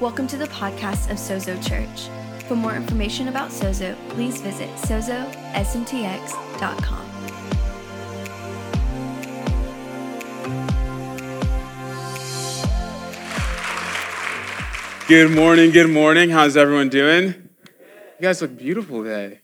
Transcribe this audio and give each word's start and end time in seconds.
Welcome 0.00 0.26
to 0.28 0.38
the 0.38 0.46
podcast 0.46 1.10
of 1.10 1.18
Sozo 1.18 1.62
Church. 1.62 2.08
For 2.48 2.56
more 2.56 2.74
information 2.74 3.28
about 3.28 3.50
Sozo, 3.50 3.94
please 4.08 4.40
visit 4.40 4.70
sozosmtx.com. 4.76 5.36
Good 15.06 15.30
morning, 15.32 15.70
good 15.70 15.90
morning. 15.90 16.30
How's 16.30 16.56
everyone 16.56 16.88
doing? 16.88 17.26
You 17.26 18.22
guys 18.22 18.40
look 18.40 18.56
beautiful 18.56 19.02
today. 19.04 19.42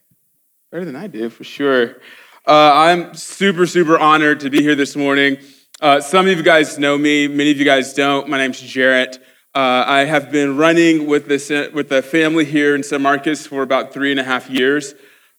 Better 0.73 0.87
than 0.87 0.97
I 0.97 1.07
did, 1.07 1.35
for 1.35 1.45
sure. 1.45 1.97
Uh, 2.47 2.73
I'm 2.73 3.15
super, 3.15 3.67
super 3.67 3.99
honored 3.99 4.41
to 4.41 4.49
be 4.49 4.63
here 4.63 4.75
this 4.75 4.97
morning. 4.97 5.37
Uh, 5.83 6.01
some 6.01 6.27
of 6.27 6.35
you 6.35 6.43
guys 6.43 6.79
know 6.79 6.97
me, 6.97 7.29
many 7.29 7.51
of 7.51 7.59
you 7.59 7.67
guys 7.67 7.93
don't. 7.93 8.27
My 8.31 8.39
name's 8.39 8.59
Jarrett. 8.59 9.19
Uh, 9.57 9.85
I 9.87 10.05
have 10.05 10.31
been 10.31 10.59
running 10.59 11.07
with 11.07 11.29
the, 11.29 11.71
with 11.73 11.89
the 11.89 12.03
family 12.03 12.45
here 12.45 12.75
in 12.75 12.83
San 12.83 13.01
Marcos 13.01 13.47
for 13.47 13.63
about 13.63 13.91
three 13.91 14.11
and 14.11 14.21
a 14.21 14.23
half 14.23 14.51
years. 14.51 14.93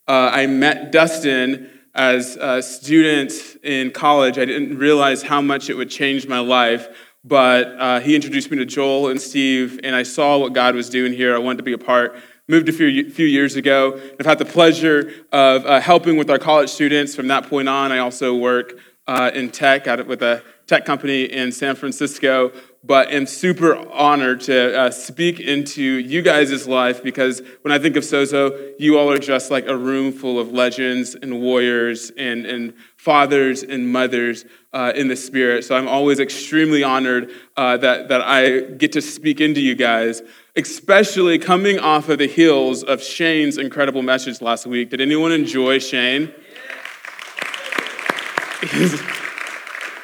Uh, 0.07 0.31
I 0.34 0.48
met 0.48 0.91
Dustin 0.91 1.70
as 1.93 2.35
a 2.35 2.63
student 2.63 3.31
in 3.63 3.91
college. 3.91 4.40
I 4.40 4.45
didn't 4.45 4.80
realize 4.80 5.21
how 5.21 5.40
much 5.40 5.70
it 5.70 5.76
would 5.76 5.91
change 5.91 6.27
my 6.27 6.40
life 6.40 6.90
but 7.27 7.67
uh, 7.77 7.99
he 7.99 8.16
introduced 8.16 8.49
me 8.52 8.57
to 8.57 8.66
Joel 8.66 9.09
and 9.09 9.20
Steve, 9.20 9.81
and 9.84 9.93
I 9.95 10.03
saw 10.03 10.38
what 10.38 10.54
God 10.54 10.76
was 10.76 10.90
doing 10.90 11.12
here. 11.12 11.35
I 11.35 11.40
wanted 11.40 11.57
to 11.57 11.63
be 11.63 11.73
a 11.73 11.77
part. 11.77 12.15
Moved 12.48 12.70
a 12.70 12.71
few, 12.71 13.09
few 13.09 13.26
years 13.26 13.57
ago. 13.57 13.99
I've 14.18 14.26
had 14.26 14.40
the 14.40 14.45
pleasure 14.45 15.12
of 15.34 15.65
uh, 15.65 15.81
helping 15.81 16.15
with 16.15 16.29
our 16.29 16.40
college 16.40 16.70
students 16.70 17.15
from 17.15 17.27
that 17.27 17.49
point 17.49 17.68
on. 17.68 17.91
I 17.91 17.98
also 17.98 18.34
work 18.34 18.76
uh, 19.07 19.31
in 19.34 19.52
tech 19.52 19.88
at, 19.88 20.07
with 20.07 20.21
a 20.21 20.41
tech 20.68 20.85
company 20.85 21.26
in 21.26 21.52
San 21.52 21.76
Francisco, 21.76 22.54
but 22.84 23.12
am 23.12 23.26
super 23.26 23.76
honored 23.91 24.41
to 24.41 24.77
uh, 24.77 24.91
speak 24.91 25.40
into 25.40 25.81
you 25.81 26.21
guys' 26.21 26.68
life 26.68 27.04
because 27.04 27.41
when 27.62 27.71
I 27.71 27.79
think 27.79 27.96
of 27.96 28.04
Sozo, 28.04 28.74
you 28.79 28.98
all 28.98 29.12
are 29.12 29.18
just 29.20 29.51
like 29.51 29.68
a 29.68 29.76
room 29.76 30.12
full 30.12 30.40
of 30.40 30.51
legends 30.51 31.16
and 31.16 31.41
warriors 31.41 32.12
and, 32.18 32.46
and 32.46 32.74
fathers 32.96 33.63
and 33.63 33.91
mothers 33.91 34.46
uh, 34.74 34.93
in 34.96 35.07
the 35.07 35.16
spirit. 35.16 35.66
So 35.66 35.76
I'm 35.76 35.88
always 35.88 36.20
extremely 36.20 36.84
honored 36.84 37.32
uh, 37.55 37.77
that, 37.77 38.10
that 38.10 38.21
I 38.21 38.62
get 38.62 38.91
to 38.94 39.01
speak 39.01 39.41
into 39.41 39.60
you 39.60 39.76
guys, 39.76 40.21
especially 40.55 41.40
coming 41.40 41.79
off 41.79 42.10
of 42.10 42.20
the 42.20 42.27
heels 42.27 42.84
of 42.84 43.01
Shane's 43.04 43.57
incredible 43.57 44.01
message 44.01 44.41
last 44.41 44.66
week. 44.66 44.91
Did 44.91 45.01
anyone 45.01 45.32
enjoy 45.32 45.79
Shane? 45.79 46.34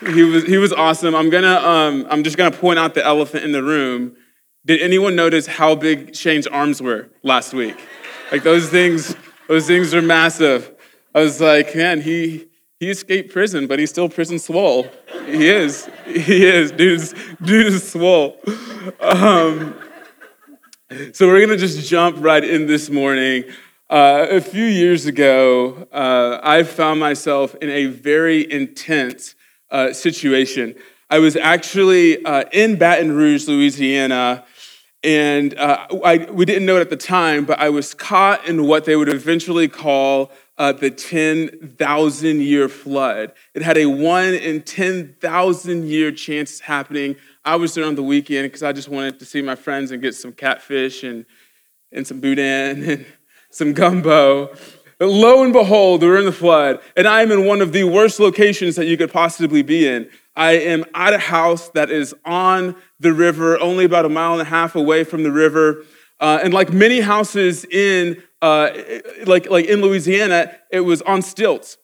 He 0.08 0.23
was 0.23 0.44
he 0.46 0.58
was 0.58 0.73
awesome. 0.73 1.16
I'm 1.16 1.30
gonna 1.30 1.56
um, 1.56 2.08
I'm 2.09 2.23
just 2.23 2.38
gonna 2.38 2.56
point 2.56 2.80
out 2.80 2.94
the 2.94 3.06
elephant 3.06 3.44
in 3.44 3.52
the 3.52 3.64
room. 3.64 4.16
Did 4.66 4.82
anyone 4.82 5.16
notice 5.16 5.46
how 5.46 5.76
big 5.76 6.16
Shane's 6.16 6.48
arms 6.48 6.82
were 6.82 7.09
last 7.22 7.54
week? 7.54 7.78
Like 8.31 8.44
those 8.44 8.70
things, 8.70 9.16
those 9.48 9.68
things 9.68 9.94
are 9.94 10.02
massive. 10.02 10.72
I 11.14 11.20
was 11.20 11.42
like, 11.42 11.76
man, 11.76 12.02
he 12.02 12.48
he 12.80 12.90
escaped 12.90 13.31
prison, 13.31 13.68
but 13.68 13.80
he's 13.80 13.90
still 13.90 14.09
prison 14.09 14.40
swole. 14.40 14.88
He 15.26 15.48
is. 15.48 15.90
He 16.06 16.46
is. 16.46 16.72
Dude's 16.72 17.14
dude 17.42 17.68
is 17.68 17.92
swole. 17.92 18.40
Um, 19.00 19.80
so 21.14 21.28
we're 21.28 21.42
gonna 21.42 21.58
just 21.58 21.88
jump 21.88 22.18
right 22.20 22.44
in 22.44 22.68
this 22.68 22.90
morning. 22.90 23.46
Uh, 23.90 24.28
a 24.30 24.42
few 24.42 24.66
years 24.66 25.06
ago, 25.06 25.88
uh, 25.92 26.40
I 26.42 26.64
found 26.64 27.00
myself 27.00 27.54
in 27.56 27.70
a 27.70 27.86
very 27.86 28.52
intense 28.52 29.36
uh, 29.73 29.91
situation. 29.91 30.75
I 31.09 31.19
was 31.19 31.35
actually 31.35 32.23
uh, 32.23 32.45
in 32.53 32.77
Baton 32.77 33.11
Rouge, 33.11 33.47
Louisiana, 33.47 34.45
and 35.03 35.53
uh, 35.57 35.88
I, 36.05 36.27
we 36.31 36.45
didn't 36.45 36.66
know 36.66 36.77
it 36.77 36.81
at 36.81 36.89
the 36.89 36.95
time, 36.95 37.43
but 37.43 37.59
I 37.59 37.69
was 37.69 37.94
caught 37.94 38.47
in 38.47 38.66
what 38.66 38.85
they 38.85 38.95
would 38.95 39.09
eventually 39.09 39.67
call 39.67 40.31
uh, 40.57 40.72
the 40.72 40.89
10,000 40.89 42.41
year 42.41 42.69
flood. 42.69 43.33
It 43.53 43.63
had 43.63 43.78
a 43.78 43.88
one 43.88 44.33
in 44.33 44.62
10,000 44.62 45.88
year 45.88 46.12
chance 46.12 46.62
happening. 46.62 47.17
I 47.44 47.57
was 47.57 47.73
there 47.73 47.85
on 47.85 47.95
the 47.95 48.03
weekend 48.03 48.45
because 48.45 48.63
I 48.63 48.72
just 48.72 48.88
wanted 48.88 49.19
to 49.19 49.25
see 49.25 49.41
my 49.41 49.56
friends 49.56 49.91
and 49.91 50.01
get 50.01 50.16
some 50.16 50.31
catfish 50.31 51.03
and, 51.03 51.25
and 51.91 52.07
some 52.07 52.22
boudin 52.22 52.83
and 52.89 53.06
some 53.50 53.73
gumbo. 53.73 54.56
But 55.00 55.09
lo 55.09 55.44
and 55.44 55.54
behold, 55.54 56.02
we're 56.02 56.18
in 56.18 56.26
the 56.26 56.31
flood, 56.31 56.80
and 56.96 57.08
I 57.08 57.22
am 57.22 57.31
in 57.31 57.46
one 57.46 57.62
of 57.62 57.72
the 57.72 57.84
worst 57.84 58.20
locations 58.20 58.76
that 58.76 58.86
you 58.86 58.98
could 58.98 59.12
possibly 59.12 59.62
be 59.62 59.88
in. 59.88 60.09
I 60.36 60.54
am 60.54 60.86
at 60.94 61.14
a 61.14 61.20
house 61.20 61.70
that 61.70 61.90
is 61.90 62.16
on 62.26 62.76
the 63.00 63.14
river, 63.14 63.59
only 63.59 63.86
about 63.86 64.06
a 64.06 64.09
mile 64.09 64.34
and 64.34 64.42
a 64.42 64.46
half 64.46 64.76
away 64.76 65.04
from 65.04 65.24
the 65.24 65.31
river. 65.31 65.84
Uh, 66.20 66.40
and 66.42 66.54
like 66.54 66.72
many 66.72 67.02
houses 67.02 67.66
in, 67.66 68.22
uh, 68.42 68.70
like, 69.26 69.50
like 69.50 69.66
in 69.66 69.81
Louisiana, 69.81 70.56
it 70.72 70.81
was 70.81 71.02
on 71.04 71.22
stilts. 71.22 71.78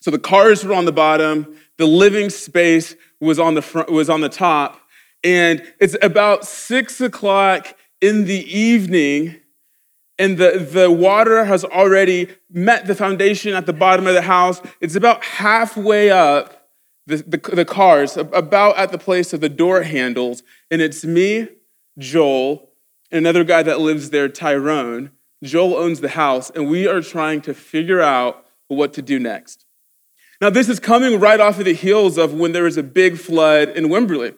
So 0.00 0.10
the 0.10 0.18
cars 0.18 0.64
were 0.64 0.74
on 0.74 0.86
the 0.86 0.92
bottom, 0.92 1.56
the 1.76 1.86
living 1.86 2.30
space 2.30 2.96
was 3.20 3.38
on 3.38 3.54
the 3.54 3.62
front, 3.62 3.90
was 3.90 4.08
on 4.08 4.22
the 4.22 4.30
top, 4.30 4.80
and 5.22 5.62
it's 5.78 5.96
about 6.00 6.46
six 6.46 7.00
o'clock 7.00 7.76
in 8.00 8.24
the 8.24 8.58
evening 8.58 9.39
and 10.20 10.36
the, 10.36 10.58
the 10.58 10.90
water 10.90 11.46
has 11.46 11.64
already 11.64 12.28
met 12.50 12.86
the 12.86 12.94
foundation 12.94 13.54
at 13.54 13.64
the 13.64 13.72
bottom 13.72 14.06
of 14.06 14.12
the 14.12 14.22
house. 14.22 14.60
It's 14.78 14.94
about 14.94 15.24
halfway 15.24 16.10
up 16.10 16.68
the, 17.06 17.16
the, 17.16 17.38
the, 17.38 17.64
cars, 17.64 18.18
about 18.18 18.76
at 18.76 18.92
the 18.92 18.98
place 18.98 19.32
of 19.32 19.40
the 19.40 19.48
door 19.48 19.82
handles. 19.82 20.42
And 20.70 20.82
it's 20.82 21.06
me, 21.06 21.48
Joel, 21.98 22.68
and 23.10 23.18
another 23.18 23.44
guy 23.44 23.62
that 23.62 23.80
lives 23.80 24.10
there, 24.10 24.28
Tyrone. 24.28 25.10
Joel 25.42 25.74
owns 25.74 26.00
the 26.00 26.10
house, 26.10 26.50
and 26.50 26.68
we 26.68 26.86
are 26.86 27.00
trying 27.00 27.40
to 27.42 27.54
figure 27.54 28.02
out 28.02 28.44
what 28.68 28.92
to 28.92 29.02
do 29.02 29.18
next. 29.18 29.64
Now, 30.38 30.50
this 30.50 30.68
is 30.68 30.78
coming 30.78 31.18
right 31.18 31.40
off 31.40 31.58
of 31.58 31.64
the 31.64 31.72
heels 31.72 32.18
of 32.18 32.34
when 32.34 32.52
there 32.52 32.64
was 32.64 32.76
a 32.76 32.82
big 32.82 33.16
flood 33.16 33.70
in 33.70 33.86
Wimberley. 33.86 34.34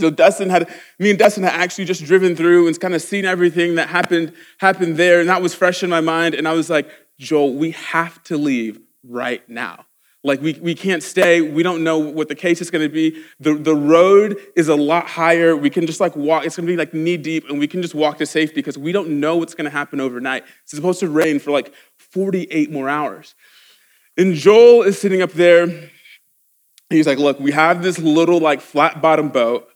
So 0.00 0.10
Dustin 0.10 0.48
had, 0.48 0.68
me 0.98 1.10
and 1.10 1.18
Dustin 1.18 1.42
had 1.42 1.54
actually 1.54 1.84
just 1.84 2.04
driven 2.04 2.36
through 2.36 2.66
and 2.68 2.78
kind 2.80 2.94
of 2.94 3.02
seen 3.02 3.24
everything 3.24 3.74
that 3.74 3.88
happened, 3.88 4.32
happened 4.58 4.96
there. 4.96 5.20
And 5.20 5.28
that 5.28 5.42
was 5.42 5.54
fresh 5.54 5.82
in 5.82 5.90
my 5.90 6.00
mind. 6.00 6.34
And 6.34 6.46
I 6.46 6.52
was 6.52 6.70
like, 6.70 6.88
Joel, 7.18 7.54
we 7.54 7.72
have 7.72 8.22
to 8.24 8.36
leave 8.36 8.78
right 9.02 9.46
now. 9.48 9.86
Like 10.24 10.40
we, 10.40 10.54
we 10.54 10.74
can't 10.74 11.02
stay. 11.02 11.40
We 11.40 11.62
don't 11.62 11.84
know 11.84 11.98
what 11.98 12.28
the 12.28 12.34
case 12.34 12.60
is 12.60 12.70
going 12.70 12.86
to 12.86 12.92
be. 12.92 13.22
The, 13.40 13.54
the 13.54 13.74
road 13.74 14.36
is 14.56 14.68
a 14.68 14.74
lot 14.76 15.06
higher. 15.06 15.56
We 15.56 15.70
can 15.70 15.86
just 15.86 16.00
like 16.00 16.14
walk. 16.16 16.44
It's 16.44 16.56
going 16.56 16.66
to 16.66 16.72
be 16.72 16.76
like 16.76 16.92
knee 16.92 17.16
deep 17.16 17.48
and 17.48 17.58
we 17.58 17.66
can 17.66 17.82
just 17.82 17.94
walk 17.94 18.18
to 18.18 18.26
safety 18.26 18.56
because 18.56 18.76
we 18.76 18.92
don't 18.92 19.20
know 19.20 19.36
what's 19.36 19.54
going 19.54 19.64
to 19.64 19.76
happen 19.76 20.00
overnight. 20.00 20.44
It's 20.64 20.74
supposed 20.74 21.00
to 21.00 21.08
rain 21.08 21.38
for 21.38 21.50
like 21.50 21.72
48 21.96 22.70
more 22.70 22.88
hours. 22.88 23.34
And 24.16 24.34
Joel 24.34 24.82
is 24.82 25.00
sitting 25.00 25.22
up 25.22 25.32
there. 25.32 25.90
He's 26.90 27.06
like, 27.06 27.18
look, 27.18 27.38
we 27.38 27.52
have 27.52 27.82
this 27.82 27.98
little 27.98 28.40
like 28.40 28.60
flat 28.60 29.00
bottom 29.00 29.28
boat. 29.28 29.68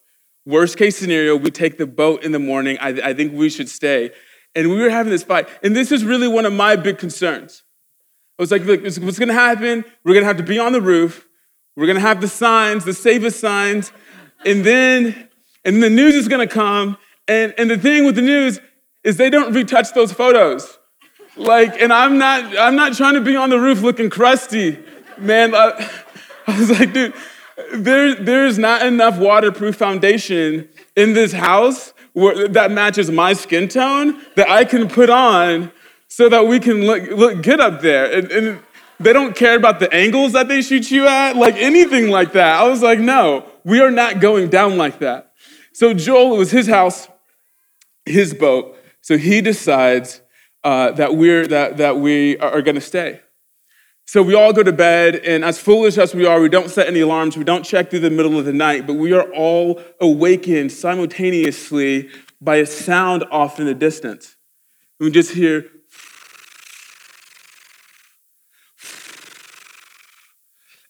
Worst 0.44 0.76
case 0.76 0.98
scenario, 0.98 1.36
we 1.36 1.50
take 1.50 1.78
the 1.78 1.86
boat 1.86 2.25
in 2.25 2.32
the 2.32 2.38
morning. 2.38 2.76
I, 2.80 2.88
I 2.88 3.14
think 3.14 3.32
we 3.32 3.48
should 3.48 3.69
stay. 3.69 4.10
And 4.54 4.70
we 4.70 4.80
were 4.80 4.91
having 4.91 5.10
this 5.10 5.22
fight. 5.22 5.48
And 5.62 5.75
this 5.75 5.92
is 5.92 6.04
really 6.04 6.28
one 6.28 6.44
of 6.44 6.53
my 6.53 6.76
big 6.76 6.98
concerns. 6.98 7.62
I 8.38 8.42
was 8.42 8.50
like, 8.50 8.64
look, 8.64 8.82
what's 8.82 8.98
going 8.98 9.28
to 9.28 9.34
happen? 9.34 9.84
We're 10.04 10.14
going 10.14 10.25
to 10.25 10.26
have 10.26 10.38
to 10.38 10.42
be 10.42 10.58
on 10.58 10.72
the 10.72 10.81
roof. 10.81 11.26
We're 11.76 11.86
going 11.86 11.97
to 11.97 12.02
have 12.02 12.20
the 12.20 12.28
signs, 12.28 12.84
the 12.84 12.92
save 12.92 13.25
us 13.25 13.36
signs. 13.36 13.92
And 14.44 14.64
then, 14.64 15.28
and 15.64 15.82
the 15.82 15.88
news 15.88 16.14
is 16.14 16.28
going 16.28 16.47
to 16.47 16.52
come. 16.52 16.98
And, 17.28 17.54
and 17.56 17.70
the 17.70 17.78
thing 17.78 18.04
with 18.04 18.16
the 18.16 18.22
news 18.22 18.60
is 19.04 19.16
they 19.16 19.31
don't 19.31 19.54
retouch 19.54 19.92
those 19.94 20.12
photos. 20.12 20.78
Like, 21.36 21.81
and 21.81 21.92
I'm 21.92 22.19
not, 22.19 22.58
I'm 22.58 22.76
not 22.76 22.94
trying 22.94 23.14
to 23.14 23.20
be 23.20 23.36
on 23.36 23.48
the 23.48 23.58
roof 23.58 23.81
looking 23.81 24.10
crusty. 24.10 24.78
Man, 25.19 25.54
I, 25.54 25.88
I 26.47 26.58
was 26.58 26.70
like, 26.70 26.92
dude, 26.92 27.14
there, 27.74 28.14
there's 28.14 28.58
not 28.58 28.84
enough 28.84 29.18
waterproof 29.18 29.76
foundation 29.76 30.69
in 30.96 31.12
this 31.14 31.32
house 31.32 31.92
where, 32.12 32.48
that 32.48 32.70
matches 32.70 33.10
my 33.10 33.32
skin 33.32 33.69
tone 33.69 34.20
that 34.37 34.48
I 34.48 34.64
can 34.64 34.88
put 34.88 35.10
on 35.10 35.72
so 36.08 36.28
that 36.28 36.46
we 36.46 36.60
can 36.60 36.84
look, 36.84 37.10
look 37.10 37.42
good 37.42 37.60
up 37.60 37.81
there. 37.81 38.12
And, 38.12 38.31
and 38.31 38.60
they 39.00 39.12
don't 39.12 39.34
care 39.34 39.56
about 39.56 39.81
the 39.81 39.92
angles 39.92 40.32
that 40.32 40.48
they 40.48 40.62
shoot 40.62 40.90
you 40.90 41.06
at, 41.06 41.37
like 41.37 41.56
anything 41.56 42.10
like 42.10 42.32
that. 42.32 42.60
I 42.60 42.69
was 42.69 42.82
like, 42.82 42.98
no, 42.98 43.46
we 43.64 43.81
are 43.81 43.90
not 43.90 44.20
going 44.20 44.48
down 44.48 44.76
like 44.76 44.98
that. 45.00 45.32
So 45.72 45.94
Joel, 45.94 46.34
it 46.34 46.38
was 46.38 46.50
his 46.50 46.69
house, 46.69 47.08
his 48.04 48.34
boat. 48.34 48.76
So 49.00 49.16
he 49.16 49.40
decides 49.40 50.20
uh, 50.62 50.92
that 50.92 51.16
we're 51.16 51.46
that 51.48 51.78
that 51.78 51.96
we 51.96 52.38
are 52.38 52.62
going 52.62 52.76
to 52.76 52.81
stay. 52.81 53.20
So 54.12 54.23
we 54.23 54.35
all 54.35 54.53
go 54.53 54.62
to 54.62 54.73
bed, 54.73 55.17
and 55.25 55.43
as 55.43 55.59
foolish 55.59 55.97
as 55.97 56.14
we 56.14 56.26
are, 56.26 56.38
we 56.38 56.50
don't 56.50 56.69
set 56.69 56.87
any 56.87 57.00
alarms, 57.00 57.35
we 57.38 57.44
don't 57.44 57.62
check 57.62 57.88
through 57.88 58.00
the 58.00 58.11
middle 58.11 58.38
of 58.38 58.44
the 58.44 58.53
night, 58.53 58.87
but 58.87 58.93
we 58.97 59.14
are 59.14 59.23
all 59.32 59.81
awakened 60.03 60.70
simultaneously 60.70 62.11
by 62.38 62.56
a 62.56 62.67
sound 62.67 63.25
off 63.31 63.59
in 63.59 63.64
the 63.64 63.73
distance. 63.73 64.37
We 65.00 65.11
just 65.11 65.32
hear, 65.32 65.64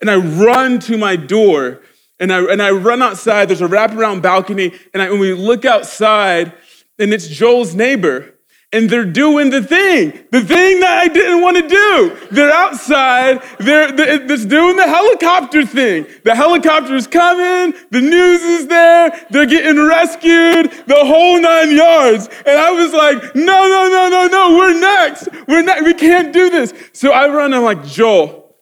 and 0.01 0.11
I 0.11 0.17
run 0.17 0.81
to 0.81 0.99
my 0.99 1.15
door, 1.15 1.81
And 2.19 2.33
I, 2.33 2.41
and 2.43 2.61
I 2.61 2.73
run 2.73 3.03
outside, 3.03 3.49
there's 3.49 3.61
a 3.61 3.69
wraparound 3.69 4.23
balcony, 4.23 4.73
and, 4.93 5.01
I, 5.01 5.07
and 5.07 5.21
we 5.21 5.33
look 5.33 5.65
outside, 5.65 6.55
and 6.99 7.13
it's 7.13 7.29
Joel's 7.29 7.73
neighbor 7.73 8.35
and 8.73 8.89
they're 8.89 9.05
doing 9.05 9.51
the 9.51 9.63
thing, 9.63 10.13
the 10.31 10.41
thing 10.41 10.81
that 10.81 10.99
I 11.03 11.09
didn't 11.09 11.43
want 11.43 11.59
to 11.59 11.69
do. 11.69 12.17
They're 12.31 12.51
outside, 12.51 13.43
they're, 13.59 13.93
they're, 13.93 14.19
doing 14.27 14.77
the 14.77 14.87
helicopter 14.89 15.67
thing. 15.67 16.07
The 16.25 16.35
helicopter's 16.35 17.07
coming, 17.07 17.79
the 17.91 18.01
news 18.01 18.43
is 18.43 18.67
there, 18.69 19.27
they're 19.31 19.47
getting 19.47 19.87
rescued, 19.87 20.73
the 20.87 21.05
whole 21.05 21.41
nine 21.41 21.77
yards. 21.77 22.29
And 22.47 22.59
I 22.59 22.71
was 22.71 22.93
like, 22.93 23.35
no, 23.35 23.43
no, 23.45 23.89
no, 23.89 24.09
no, 24.09 24.27
no, 24.27 24.57
we're 24.57 24.81
next. 24.81 25.29
We're 25.47 25.63
next. 25.63 25.85
We 25.85 25.95
can't 25.95 26.33
do 26.33 26.49
this. 26.49 26.73
So 26.95 27.13
I 27.13 27.29
run, 27.29 27.53
I'm 27.53 27.63
like, 27.63 27.85
Joel, 27.85 28.57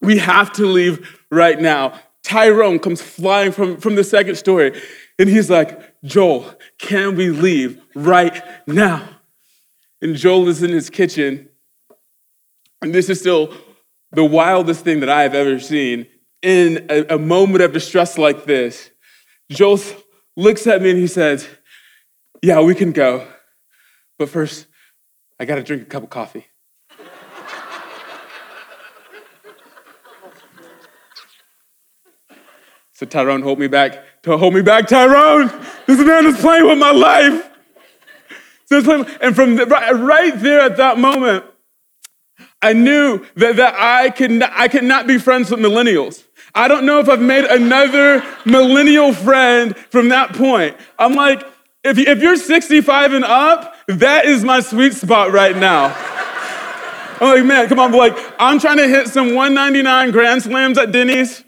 we 0.00 0.18
have 0.18 0.52
to 0.54 0.66
leave 0.66 1.20
right 1.30 1.60
now. 1.60 1.98
Tyrone 2.22 2.78
comes 2.78 3.02
flying 3.02 3.52
from, 3.52 3.78
from 3.78 3.96
the 3.96 4.04
second 4.04 4.36
story, 4.36 4.80
and 5.18 5.28
he's 5.28 5.50
like, 5.50 6.02
Joel, 6.04 6.54
can 6.78 7.16
we 7.16 7.30
leave 7.30 7.82
right 7.94 8.42
now? 8.66 9.13
And 10.04 10.14
Joel 10.14 10.48
is 10.48 10.62
in 10.62 10.70
his 10.70 10.90
kitchen. 10.90 11.48
And 12.82 12.94
this 12.94 13.08
is 13.08 13.20
still 13.20 13.54
the 14.12 14.22
wildest 14.22 14.84
thing 14.84 15.00
that 15.00 15.08
I 15.08 15.22
have 15.22 15.34
ever 15.34 15.58
seen. 15.58 16.06
In 16.42 16.86
a, 16.90 17.14
a 17.14 17.18
moment 17.18 17.64
of 17.64 17.72
distress 17.72 18.18
like 18.18 18.44
this, 18.44 18.90
Joel 19.50 19.80
looks 20.36 20.66
at 20.66 20.82
me 20.82 20.90
and 20.90 20.98
he 20.98 21.06
says, 21.06 21.48
Yeah, 22.42 22.60
we 22.60 22.74
can 22.74 22.92
go. 22.92 23.26
But 24.18 24.28
first, 24.28 24.66
I 25.40 25.46
got 25.46 25.54
to 25.54 25.62
drink 25.62 25.84
a 25.84 25.86
cup 25.86 26.02
of 26.02 26.10
coffee. 26.10 26.48
so 32.92 33.06
Tyrone, 33.06 33.40
hold 33.40 33.58
me 33.58 33.68
back. 33.68 34.04
Hold 34.26 34.52
me 34.52 34.60
back, 34.60 34.86
Tyrone. 34.86 35.50
This 35.86 35.98
man 35.98 36.26
is 36.26 36.38
playing 36.38 36.66
with 36.66 36.76
my 36.76 36.90
life. 36.90 37.52
And 38.70 39.36
from 39.36 39.56
the, 39.56 39.66
right 39.66 40.32
there 40.40 40.60
at 40.60 40.76
that 40.76 40.98
moment, 40.98 41.44
I 42.62 42.72
knew 42.72 43.24
that, 43.36 43.56
that 43.56 43.74
I, 43.74 44.10
could 44.10 44.30
not, 44.30 44.52
I 44.54 44.68
could 44.68 44.84
not 44.84 45.06
be 45.06 45.18
friends 45.18 45.50
with 45.50 45.60
millennials. 45.60 46.24
I 46.54 46.68
don't 46.68 46.86
know 46.86 46.98
if 47.00 47.08
I've 47.08 47.20
made 47.20 47.44
another 47.44 48.24
millennial 48.44 49.12
friend 49.12 49.76
from 49.76 50.08
that 50.10 50.34
point. 50.34 50.76
I'm 50.98 51.14
like, 51.14 51.44
if, 51.82 51.98
if 51.98 52.22
you're 52.22 52.36
65 52.36 53.12
and 53.12 53.24
up, 53.24 53.76
that 53.88 54.24
is 54.24 54.44
my 54.44 54.60
sweet 54.60 54.94
spot 54.94 55.32
right 55.32 55.56
now. 55.56 55.94
I'm 57.20 57.36
like, 57.36 57.44
man, 57.44 57.68
come 57.68 57.78
on, 57.78 57.92
like, 57.92 58.16
I'm 58.38 58.58
trying 58.58 58.78
to 58.78 58.88
hit 58.88 59.08
some 59.08 59.34
199 59.34 60.10
grand 60.10 60.42
slams 60.42 60.78
at 60.78 60.90
Denny's. 60.90 61.44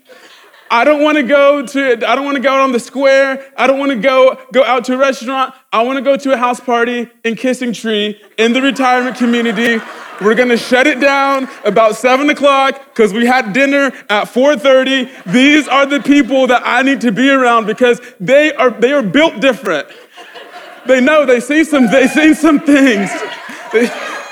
I 0.69 0.83
don't 0.83 1.01
want 1.01 1.17
to 1.17 1.23
go 1.23 1.65
to 1.65 2.07
I 2.07 2.15
don't 2.15 2.25
want 2.25 2.35
to 2.35 2.41
go 2.41 2.53
out 2.53 2.61
on 2.61 2.71
the 2.71 2.79
square. 2.79 3.51
I 3.57 3.67
don't 3.67 3.79
want 3.79 3.91
to 3.91 3.97
go 3.97 4.39
go 4.51 4.63
out 4.63 4.85
to 4.85 4.95
a 4.95 4.97
restaurant. 4.97 5.53
I 5.71 5.83
want 5.83 5.97
to 5.97 6.01
go 6.01 6.17
to 6.17 6.33
a 6.33 6.37
house 6.37 6.59
party 6.59 7.09
in 7.23 7.35
Kissing 7.35 7.73
Tree 7.73 8.21
in 8.37 8.53
the 8.53 8.61
retirement 8.61 9.17
community. 9.17 9.83
We're 10.21 10.35
gonna 10.35 10.57
shut 10.57 10.87
it 10.87 10.99
down 10.99 11.47
about 11.63 11.95
seven 11.95 12.29
o'clock 12.29 12.81
because 12.85 13.13
we 13.13 13.25
had 13.25 13.53
dinner 13.53 13.91
at 14.09 14.27
4:30. 14.27 15.31
These 15.31 15.67
are 15.67 15.85
the 15.85 16.01
people 16.01 16.47
that 16.47 16.63
I 16.65 16.81
need 16.81 17.01
to 17.01 17.11
be 17.11 17.29
around 17.29 17.65
because 17.65 18.01
they 18.19 18.53
are 18.53 18.71
they 18.71 18.93
are 18.93 19.03
built 19.03 19.39
different. 19.39 19.87
They 20.87 21.01
know 21.01 21.25
they 21.25 21.39
see 21.39 21.63
some 21.63 21.91
they 21.91 22.07
see 22.07 22.33
some 22.33 22.59
things. 22.59 23.11
They, 23.71 23.89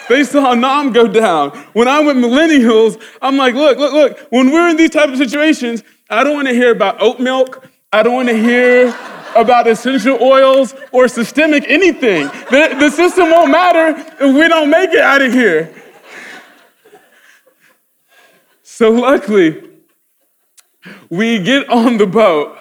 they 0.07 0.23
saw 0.23 0.53
Nam 0.53 0.91
go 0.91 1.07
down. 1.07 1.49
When 1.73 1.87
I 1.87 1.99
went 1.99 2.19
millennials, 2.19 3.01
I'm 3.21 3.37
like, 3.37 3.55
look, 3.55 3.77
look, 3.77 3.93
look. 3.93 4.19
When 4.29 4.51
we're 4.51 4.69
in 4.69 4.77
these 4.77 4.91
type 4.91 5.09
of 5.09 5.17
situations, 5.17 5.83
I 6.09 6.23
don't 6.23 6.35
want 6.35 6.47
to 6.47 6.53
hear 6.53 6.71
about 6.71 7.01
oat 7.01 7.19
milk. 7.19 7.67
I 7.91 8.03
don't 8.03 8.13
want 8.13 8.29
to 8.29 8.37
hear 8.37 8.89
about 9.35 9.67
essential 9.67 10.21
oils 10.21 10.75
or 10.91 11.07
systemic 11.07 11.65
anything. 11.67 12.27
The, 12.51 12.75
the 12.79 12.89
system 12.89 13.31
won't 13.31 13.51
matter 13.51 13.99
if 14.19 14.35
we 14.35 14.47
don't 14.47 14.69
make 14.69 14.91
it 14.91 15.01
out 15.01 15.21
of 15.21 15.33
here. 15.33 15.73
So, 18.61 18.91
luckily, 18.91 19.69
we 21.09 21.39
get 21.39 21.69
on 21.69 21.97
the 21.97 22.05
boat. 22.05 22.57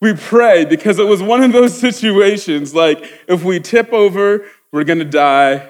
We 0.00 0.14
pray 0.14 0.64
because 0.64 0.98
it 0.98 1.06
was 1.06 1.22
one 1.22 1.42
of 1.42 1.52
those 1.52 1.78
situations 1.78 2.74
like, 2.74 3.04
if 3.28 3.44
we 3.44 3.60
tip 3.60 3.92
over, 3.92 4.46
we're 4.72 4.84
gonna 4.84 5.04
die. 5.04 5.68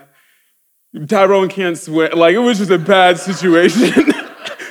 Tyrone 1.09 1.49
can't 1.49 1.77
swim. 1.77 2.17
Like, 2.17 2.35
it 2.35 2.39
was 2.39 2.59
just 2.59 2.71
a 2.71 2.79
bad 2.79 3.19
situation. 3.19 4.13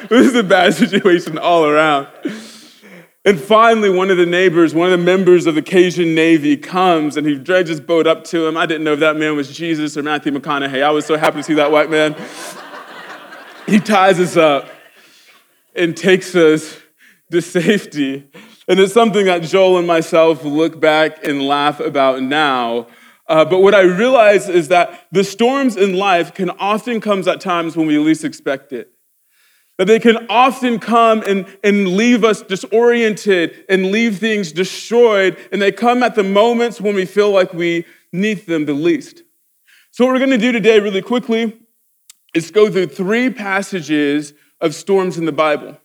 this 0.18 0.26
is 0.26 0.36
a 0.36 0.44
bad 0.44 0.74
situation 0.74 1.38
all 1.38 1.66
around. 1.66 2.08
And 3.24 3.40
finally, 3.40 3.92
one 3.92 4.10
of 4.10 4.18
the 4.18 4.26
neighbors, 4.26 4.74
one 4.74 4.92
of 4.92 4.98
the 4.98 5.06
members 5.06 5.46
of 5.46 5.54
the 5.54 5.62
Cajun 5.62 6.16
Navy 6.16 6.58
comes 6.58 7.16
and 7.16 7.28
he 7.28 7.38
drags 7.38 7.70
his 7.70 7.80
boat 7.80 8.08
up 8.08 8.24
to 8.26 8.48
him. 8.48 8.58
I 8.58 8.66
didn't 8.66 8.86
know 8.86 8.94
if 8.94 9.02
that 9.02 9.18
man 9.18 9.36
was 9.36 9.56
Jesus 9.56 9.96
or 9.96 10.02
Matthew 10.02 10.32
McConaughey. 10.32 10.82
I 10.82 10.90
was 10.90 11.06
so 11.06 11.16
happy 11.16 11.38
to 11.38 11.44
see 11.44 11.54
that 11.56 11.72
white 11.72 11.92
man. 11.92 12.16
He 13.68 13.80
ties 13.80 14.20
us 14.20 14.36
up 14.36 14.68
and 15.76 15.96
takes 15.96 16.34
us 16.34 16.80
to 17.32 17.40
safety. 17.40 18.28
And 18.68 18.80
it's 18.80 18.94
something 18.94 19.26
that 19.26 19.44
Joel 19.44 19.78
and 19.78 19.86
myself 19.86 20.44
look 20.44 20.80
back 20.80 21.24
and 21.24 21.44
laugh 21.44 21.80
about 21.80 22.24
now. 22.24 22.88
Uh, 23.28 23.46
but 23.46 23.60
what 23.60 23.76
I 23.76 23.82
realize 23.82 24.50
is 24.50 24.70
that 24.70 25.08
the 25.12 25.24
storms 25.24 25.78
in 25.78 25.94
life 25.94 26.34
can 26.34 26.50
often 26.50 27.00
come 27.00 27.28
at 27.28 27.42
times 27.42 27.78
when 27.78 27.86
we 27.86 28.00
least 28.00 28.24
expect 28.24 28.74
it. 28.74 28.92
That 29.80 29.88
they 29.88 30.00
can 30.00 30.28
often 30.30 30.78
come 30.78 31.24
and, 31.26 31.48
and 31.64 31.96
leave 31.96 32.26
us 32.26 32.42
disoriented 32.42 33.66
and 33.70 33.92
leave 33.92 34.20
things 34.20 34.52
destroyed. 34.52 35.38
And 35.54 35.62
they 35.62 35.72
come 35.72 36.04
at 36.04 36.16
the 36.16 36.24
moments 36.24 36.82
when 36.82 36.96
we 36.96 37.06
feel 37.06 37.32
like 37.32 37.54
we 37.54 37.86
need 38.12 38.46
them 38.46 38.66
the 38.66 38.74
least. 38.74 39.24
So, 39.92 40.06
what 40.06 40.12
we're 40.12 40.20
going 40.20 40.32
to 40.32 40.38
do 40.38 40.52
today, 40.52 40.82
really 40.82 41.02
quickly, 41.02 41.58
is 42.36 42.52
go 42.52 42.70
through 42.70 42.88
three 42.88 43.30
passages 43.30 44.34
of 44.60 44.76
storms 44.76 45.18
in 45.18 45.24
the 45.24 45.32
Bible. 45.32 45.80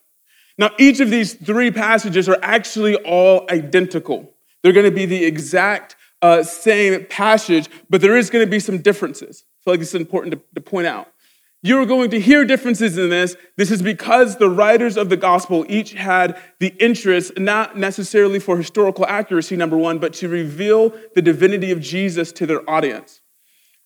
Now, 0.58 0.70
each 0.76 0.98
of 0.98 1.10
these 1.10 1.34
three 1.34 1.70
passages 1.70 2.28
are 2.28 2.38
actually 2.42 2.96
all 2.96 3.46
identical. 3.48 4.34
They're 4.62 4.72
going 4.72 4.90
to 4.90 4.94
be 4.94 5.06
the 5.06 5.24
exact 5.24 5.94
uh, 6.20 6.42
same 6.42 7.06
passage, 7.06 7.68
but 7.88 8.00
there 8.00 8.16
is 8.16 8.28
going 8.28 8.44
to 8.44 8.50
be 8.50 8.58
some 8.58 8.78
differences. 8.78 9.44
Feel 9.64 9.74
like 9.74 9.80
it's 9.80 9.94
important 9.94 10.34
to, 10.34 10.40
to 10.56 10.60
point 10.60 10.88
out. 10.88 11.08
You're 11.66 11.86
going 11.86 12.10
to 12.10 12.20
hear 12.20 12.44
differences 12.44 12.98
in 12.98 13.08
this. 13.08 13.36
This 13.56 13.70
is 13.70 13.80
because 13.80 14.36
the 14.36 14.50
writers 14.50 14.98
of 14.98 15.08
the 15.08 15.16
gospel 15.16 15.64
each 15.66 15.94
had 15.94 16.38
the 16.60 16.74
interest, 16.78 17.38
not 17.38 17.74
necessarily 17.74 18.38
for 18.38 18.58
historical 18.58 19.06
accuracy, 19.06 19.56
number 19.56 19.78
one, 19.78 19.98
but 19.98 20.12
to 20.14 20.28
reveal 20.28 20.92
the 21.14 21.22
divinity 21.22 21.72
of 21.72 21.80
Jesus 21.80 22.32
to 22.32 22.44
their 22.44 22.68
audience. 22.68 23.22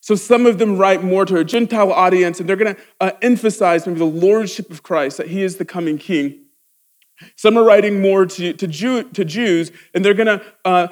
So 0.01 0.17
some 0.17 0.45
of 0.45 0.59
them 0.59 0.77
write 0.77 1.05
more 1.05 1.25
to 1.27 1.37
a 1.37 1.45
Gentile 1.45 1.93
audience, 1.93 2.41
and 2.41 2.49
they're 2.49 2.57
going 2.57 2.75
to 2.75 2.83
uh, 3.01 3.13
emphasize 3.23 3.87
maybe 3.87 4.01
the 4.01 4.07
lordship 4.07 4.73
of 4.73 4.83
Christ, 4.83 5.19
that 5.19 5.29
he 5.29 5.45
is 5.45 5.59
the 5.59 5.65
coming 5.65 5.99
king. 5.99 6.47
Some 7.37 7.57
are 7.57 7.63
writing 7.63 8.01
more 8.01 8.27
to, 8.27 8.55
to, 8.55 8.67
Jew, 8.67 9.05
to 9.11 9.25
Jews, 9.25 9.71
and 9.95 10.05
they're 10.05 10.15
going 10.15 10.41
to 10.41 10.45
uh, 10.65 10.89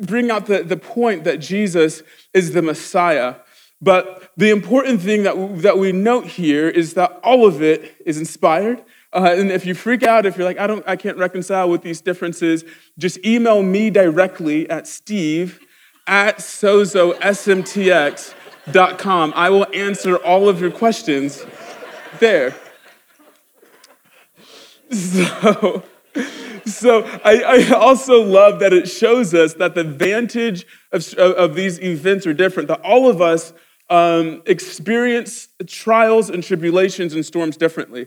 bring 0.00 0.30
out 0.30 0.46
the, 0.46 0.62
the 0.62 0.76
point 0.76 1.24
that 1.24 1.38
Jesus 1.38 2.04
is 2.32 2.52
the 2.52 2.62
Messiah. 2.62 3.34
But 3.82 4.30
the 4.36 4.50
important 4.50 5.00
thing 5.00 5.22
that, 5.22 5.62
that 5.62 5.78
we 5.78 5.92
note 5.92 6.26
here 6.26 6.68
is 6.68 6.92
that 6.94 7.18
all 7.22 7.46
of 7.46 7.62
it 7.62 7.96
is 8.04 8.18
inspired. 8.18 8.82
Uh, 9.12 9.34
and 9.36 9.50
if 9.50 9.66
you 9.66 9.74
freak 9.74 10.02
out, 10.02 10.26
if 10.26 10.36
you're 10.36 10.44
like, 10.44 10.58
I, 10.58 10.66
don't, 10.66 10.82
I 10.86 10.96
can't 10.96 11.16
reconcile 11.16 11.70
with 11.70 11.82
these 11.82 12.00
differences, 12.00 12.64
just 12.98 13.24
email 13.24 13.62
me 13.62 13.90
directly 13.90 14.68
at 14.70 14.86
steve 14.86 15.60
at 16.06 16.38
sozosmtx.com. 16.38 19.32
I 19.34 19.50
will 19.50 19.66
answer 19.74 20.16
all 20.16 20.48
of 20.48 20.60
your 20.60 20.70
questions 20.70 21.44
there. 22.18 22.54
So, 24.92 25.84
so 26.66 27.04
I, 27.24 27.42
I, 27.46 27.74
also 27.74 28.22
love 28.22 28.58
that 28.58 28.72
it 28.72 28.88
shows 28.88 29.32
us 29.34 29.54
that 29.54 29.76
the 29.76 29.84
vantage 29.84 30.66
of, 30.90 31.14
of 31.14 31.54
these 31.54 31.80
events 31.80 32.26
are 32.26 32.34
different, 32.34 32.66
that 32.68 32.80
all 32.80 33.08
of 33.08 33.20
us 33.20 33.52
um, 33.90 34.42
experience 34.46 35.48
trials 35.66 36.30
and 36.30 36.42
tribulations 36.42 37.12
and 37.14 37.26
storms 37.26 37.56
differently. 37.56 38.06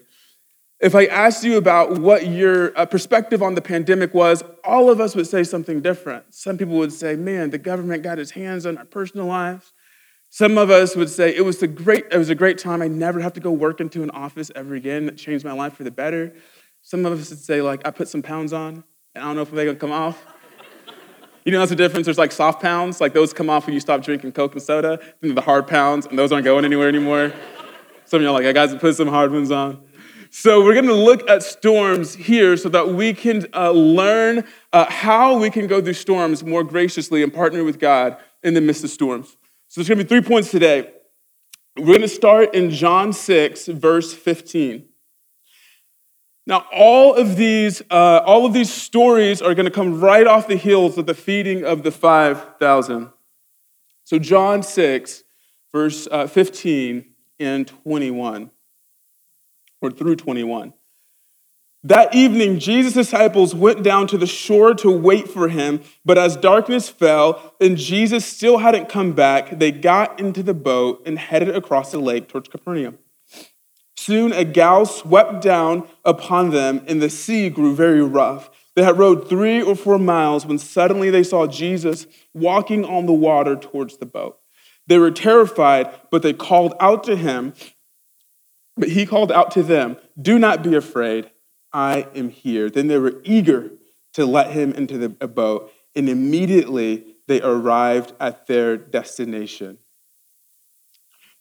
If 0.80 0.96
I 0.96 1.06
asked 1.06 1.44
you 1.44 1.58
about 1.58 2.00
what 2.00 2.28
your 2.28 2.78
uh, 2.78 2.86
perspective 2.86 3.42
on 3.42 3.56
the 3.56 3.62
pandemic 3.62 4.14
was, 4.14 4.44
all 4.64 4.90
of 4.90 5.00
us 5.00 5.16
would 5.16 5.28
say 5.28 5.44
something 5.44 5.82
different. 5.82 6.34
Some 6.34 6.58
people 6.58 6.76
would 6.78 6.92
say, 6.92 7.16
man, 7.16 7.52
the 7.52 7.58
government 7.58 8.04
got 8.04 8.20
its 8.20 8.32
hands 8.32 8.66
on 8.66 8.78
our 8.78 8.86
personal 8.86 9.26
lives. 9.26 9.72
Some 10.30 10.58
of 10.58 10.72
us 10.72 10.96
would 10.96 11.10
say, 11.10 11.34
it 11.36 11.46
was, 11.46 11.62
a 11.62 11.68
great, 11.68 12.06
it 12.12 12.18
was 12.18 12.30
a 12.30 12.36
great 12.36 12.58
time. 12.58 12.82
I 12.82 12.88
never 12.88 13.20
have 13.20 13.34
to 13.34 13.40
go 13.40 13.52
work 13.52 13.80
into 13.80 14.04
an 14.04 14.10
office 14.12 14.52
ever 14.56 14.74
again. 14.74 15.06
That 15.06 15.18
changed 15.18 15.46
my 15.46 15.54
life 15.54 15.74
for 15.74 15.84
the 15.84 15.92
better. 15.92 16.34
Some 16.82 17.06
of 17.06 17.14
us 17.14 17.30
would 17.30 17.40
say, 17.40 17.62
like, 17.62 17.86
I 17.88 17.92
put 17.92 18.08
some 18.08 18.22
pounds 18.22 18.52
on, 18.52 18.84
and 19.14 19.24
I 19.24 19.28
don't 19.28 19.36
know 19.36 19.44
if 19.44 19.52
they're 19.52 19.66
gonna 19.66 19.78
come 19.78 19.92
off. 19.92 20.26
You 21.46 21.52
know, 21.52 21.60
that's 21.60 21.72
the 21.72 21.76
difference. 21.76 22.06
There's 22.06 22.18
like 22.18 22.32
soft 22.32 22.62
pounds, 22.62 23.02
like 23.02 23.14
those 23.14 23.34
come 23.34 23.50
off 23.50 23.66
when 23.66 23.74
you 23.74 23.80
stop 23.80 24.02
drinking 24.02 24.32
Coke 24.32 24.54
and 24.54 24.62
soda. 24.62 25.00
Then 25.22 25.36
the 25.36 25.42
hard 25.42 25.68
pounds, 25.68 26.06
and 26.06 26.18
those 26.18 26.32
aren't 26.32 26.46
going 26.46 26.64
anywhere 26.64 26.88
anymore. 26.88 27.34
Some 28.06 28.22
of 28.22 28.24
y'all 28.24 28.34
like, 28.34 28.46
I 28.46 28.54
got 28.54 28.70
to 28.70 28.80
put 28.80 28.96
some 28.96 29.08
hard 29.08 29.32
ones 29.32 29.52
on. 29.52 29.82
So, 30.30 30.64
we're 30.64 30.74
going 30.74 30.88
to 30.88 30.96
look 30.96 31.30
at 31.30 31.44
storms 31.44 32.16
here 32.16 32.58
so 32.58 32.68
that 32.70 32.90
we 32.90 33.14
can 33.14 33.46
uh, 33.54 33.70
learn 33.70 34.44
uh, 34.72 34.90
how 34.90 35.38
we 35.38 35.52
can 35.52 35.68
go 35.68 35.80
through 35.80 35.94
storms 35.94 36.44
more 36.44 36.64
graciously 36.64 37.22
and 37.22 37.32
partner 37.32 37.64
with 37.64 37.80
God 37.80 38.18
in 38.42 38.56
the 38.56 38.62
midst 38.62 38.84
of 38.84 38.90
storms. 38.90 39.38
So, 39.68 39.80
there's 39.80 39.90
going 39.90 40.00
to 40.00 40.04
be 40.04 40.08
three 40.08 40.28
points 40.28 40.50
today. 40.50 40.92
We're 41.78 41.86
going 41.86 42.02
to 42.02 42.08
start 42.08 42.56
in 42.56 42.72
John 42.72 43.14
6, 43.14 43.68
verse 43.68 44.14
15. 44.14 44.88
Now, 46.46 46.66
all 46.74 47.16
of 47.16 47.38
these, 47.38 47.82
uh, 47.90 48.22
all 48.26 48.46
of 48.46 48.54
these 48.54 48.72
stories 48.72 49.42
are 49.42 49.54
going 49.56 49.66
to 49.66 49.72
come 49.72 50.02
right 50.02 50.28
off 50.28 50.48
the 50.48 50.58
heels 50.58 50.98
of 50.98 51.06
the 51.06 51.14
feeding 51.14 51.64
of 51.64 51.84
the 51.84 51.92
5,000. 51.92 53.10
So, 54.04 54.20
John 54.20 54.62
6, 54.62 55.24
verse 55.72 56.08
uh, 56.12 56.28
15 56.28 57.06
and 57.40 57.68
21, 57.68 58.52
or 59.82 59.92
through 59.92 60.18
21. 60.18 60.74
That 61.86 62.16
evening, 62.16 62.60
Jesus' 62.60 62.94
disciples 62.94 63.54
went 63.54 63.84
down 63.84 64.08
to 64.08 64.18
the 64.18 64.28
shore 64.28 64.74
to 64.76 64.90
wait 64.90 65.30
for 65.30 65.50
him, 65.50 65.82
but 66.06 66.18
as 66.18 66.38
darkness 66.38 66.88
fell 66.88 67.56
and 67.60 67.76
Jesus 67.76 68.26
still 68.26 68.60
hadn't 68.60 68.88
come 68.88 69.12
back, 69.12 69.60
they 69.60 69.72
got 69.72 70.18
into 70.18 70.44
the 70.44 70.54
boat 70.54 71.04
and 71.06 71.20
headed 71.20 71.54
across 71.54 71.92
the 71.92 72.00
lake 72.00 72.30
towards 72.30 72.48
Capernaum. 72.48 73.00
Soon 74.04 74.34
a 74.34 74.44
gale 74.44 74.86
swept 74.86 75.42
down 75.42 75.88
upon 76.04 76.50
them, 76.50 76.84
and 76.90 77.02
the 77.02 77.10
sea 77.10 77.50
grew 77.50 77.74
very 77.74 78.02
rough. 78.02 78.50
They 78.76 78.84
had 78.84 78.98
rowed 78.98 79.30
three 79.30 79.62
or 79.62 79.78
four 79.78 79.98
miles 79.98 80.46
when 80.46 80.58
suddenly 80.58 81.10
they 81.10 81.24
saw 81.24 81.48
Jesus 81.48 82.06
walking 82.34 82.84
on 82.84 83.06
the 83.06 83.14
water 83.14 83.56
towards 83.56 83.96
the 83.96 84.06
boat. 84.06 84.40
They 84.88 84.98
were 84.98 85.10
terrified, 85.10 85.90
but 86.12 86.22
they 86.22 86.34
called 86.34 86.74
out 86.82 87.06
to 87.06 87.16
him. 87.16 87.54
But 88.76 88.90
he 88.90 89.06
called 89.06 89.32
out 89.32 89.52
to 89.52 89.64
them, 89.64 89.96
Do 90.22 90.38
not 90.38 90.64
be 90.64 90.76
afraid. 90.76 91.32
I 91.72 92.08
am 92.14 92.28
here. 92.28 92.70
Then 92.70 92.88
they 92.88 92.98
were 92.98 93.22
eager 93.24 93.72
to 94.16 94.26
let 94.26 94.52
him 94.52 94.74
into 94.74 94.98
the 94.98 95.08
boat, 95.08 95.72
and 95.96 96.10
immediately 96.10 97.06
they 97.30 97.42
arrived 97.42 98.12
at 98.20 98.48
their 98.48 98.76
destination. 98.76 99.78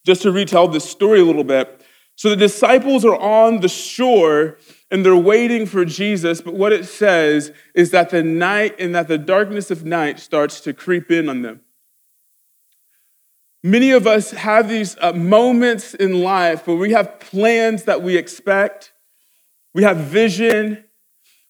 Just 0.07 0.23
to 0.23 0.31
retell 0.31 0.69
this 0.69 0.88
story 0.88 1.19
a 1.19 1.25
little 1.25 1.42
bit, 1.42 1.82
so 2.23 2.29
the 2.29 2.37
disciples 2.37 3.05
are 3.05 3.19
on 3.21 3.62
the 3.62 3.69
shore 3.69 4.57
and 4.93 5.05
they're 5.05 5.17
waiting 5.17 5.67
for 5.67 5.85
Jesus, 5.85 6.41
but 6.41 6.55
what 6.55 6.73
it 6.73 6.85
says 6.85 7.50
is 7.75 7.91
that 7.91 8.11
the 8.11 8.23
night 8.23 8.76
and 8.79 8.95
that 8.95 9.09
the 9.09 9.19
darkness 9.19 9.73
of 9.73 9.85
night 9.85 10.21
starts 10.21 10.61
to 10.61 10.73
creep 10.73 11.11
in 11.11 11.29
on 11.29 11.43
them. 11.43 11.62
Many 13.64 13.91
of 13.91 14.07
us 14.07 14.31
have 14.31 14.69
these 14.69 14.97
uh, 15.00 15.12
moments 15.14 15.95
in 15.95 16.23
life 16.23 16.69
where 16.69 16.76
we 16.76 16.93
have 16.93 17.19
plans 17.19 17.83
that 17.87 18.02
we 18.02 18.17
expect, 18.17 18.93
we 19.75 19.83
have 19.83 19.97
vision, 19.97 20.85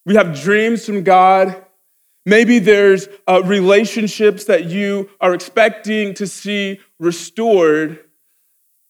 we 0.07 0.15
have 0.15 0.41
dreams 0.41 0.87
from 0.87 1.03
God. 1.03 1.63
Maybe 2.25 2.57
there's 2.57 3.07
uh, 3.27 3.43
relationships 3.45 4.45
that 4.45 4.65
you 4.65 5.11
are 5.21 5.35
expecting 5.35 6.15
to 6.15 6.25
see 6.25 6.79
restored, 6.97 7.99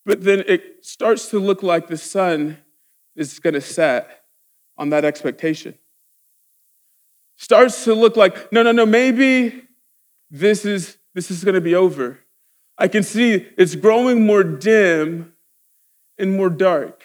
but 0.06 0.24
then 0.24 0.44
it 0.48 0.86
starts 0.86 1.30
to 1.30 1.40
look 1.40 1.64
like 1.64 1.88
the 1.88 1.98
sun 1.98 2.58
is 3.16 3.40
going 3.40 3.54
to 3.54 3.62
set 3.62 4.24
on 4.78 4.90
that 4.90 5.06
expectation. 5.06 5.76
Starts 7.38 7.84
to 7.86 7.94
look 7.94 8.16
like, 8.16 8.52
no, 8.52 8.64
no, 8.64 8.72
no, 8.72 8.86
maybe 8.86 9.64
this 10.30 10.66
is, 10.66 10.98
this 11.14 11.32
is 11.32 11.44
going 11.44 11.56
to 11.56 11.62
be 11.62 11.76
over. 11.76 12.20
I 12.78 12.88
can 12.88 13.04
see 13.04 13.48
it's 13.58 13.76
growing 13.76 14.26
more 14.26 14.44
dim 14.44 15.34
and 16.18 16.36
more 16.36 16.50
dark. 16.50 17.04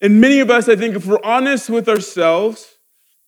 And 0.00 0.20
many 0.20 0.40
of 0.40 0.50
us, 0.50 0.68
I 0.68 0.76
think, 0.76 0.94
if 0.94 1.06
we're 1.06 1.22
honest 1.24 1.70
with 1.70 1.88
ourselves, 1.88 2.78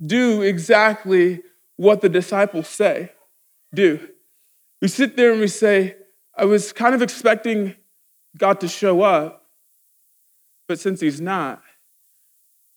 do 0.05 0.43
exactly 0.43 1.43
what 1.76 2.00
the 2.00 2.09
disciples 2.09 2.69
say. 2.69 3.11
Do. 3.75 4.09
We 4.81 4.88
sit 4.88 5.17
there 5.17 5.33
and 5.33 5.40
we 5.40 5.49
say, 5.49 5.97
I 6.37 6.45
was 6.45 6.73
kind 6.73 6.95
of 6.95 7.02
expecting 7.02 7.75
God 8.37 8.60
to 8.60 8.68
show 8.68 9.02
up, 9.02 9.46
but 10.68 10.78
since 10.78 11.00
He's 11.00 11.20
not, 11.20 11.62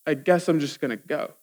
I 0.06 0.16
guess 0.16 0.48
I'm 0.48 0.60
just 0.60 0.80
going 0.82 0.92
to 0.92 0.98
go. 0.98 1.34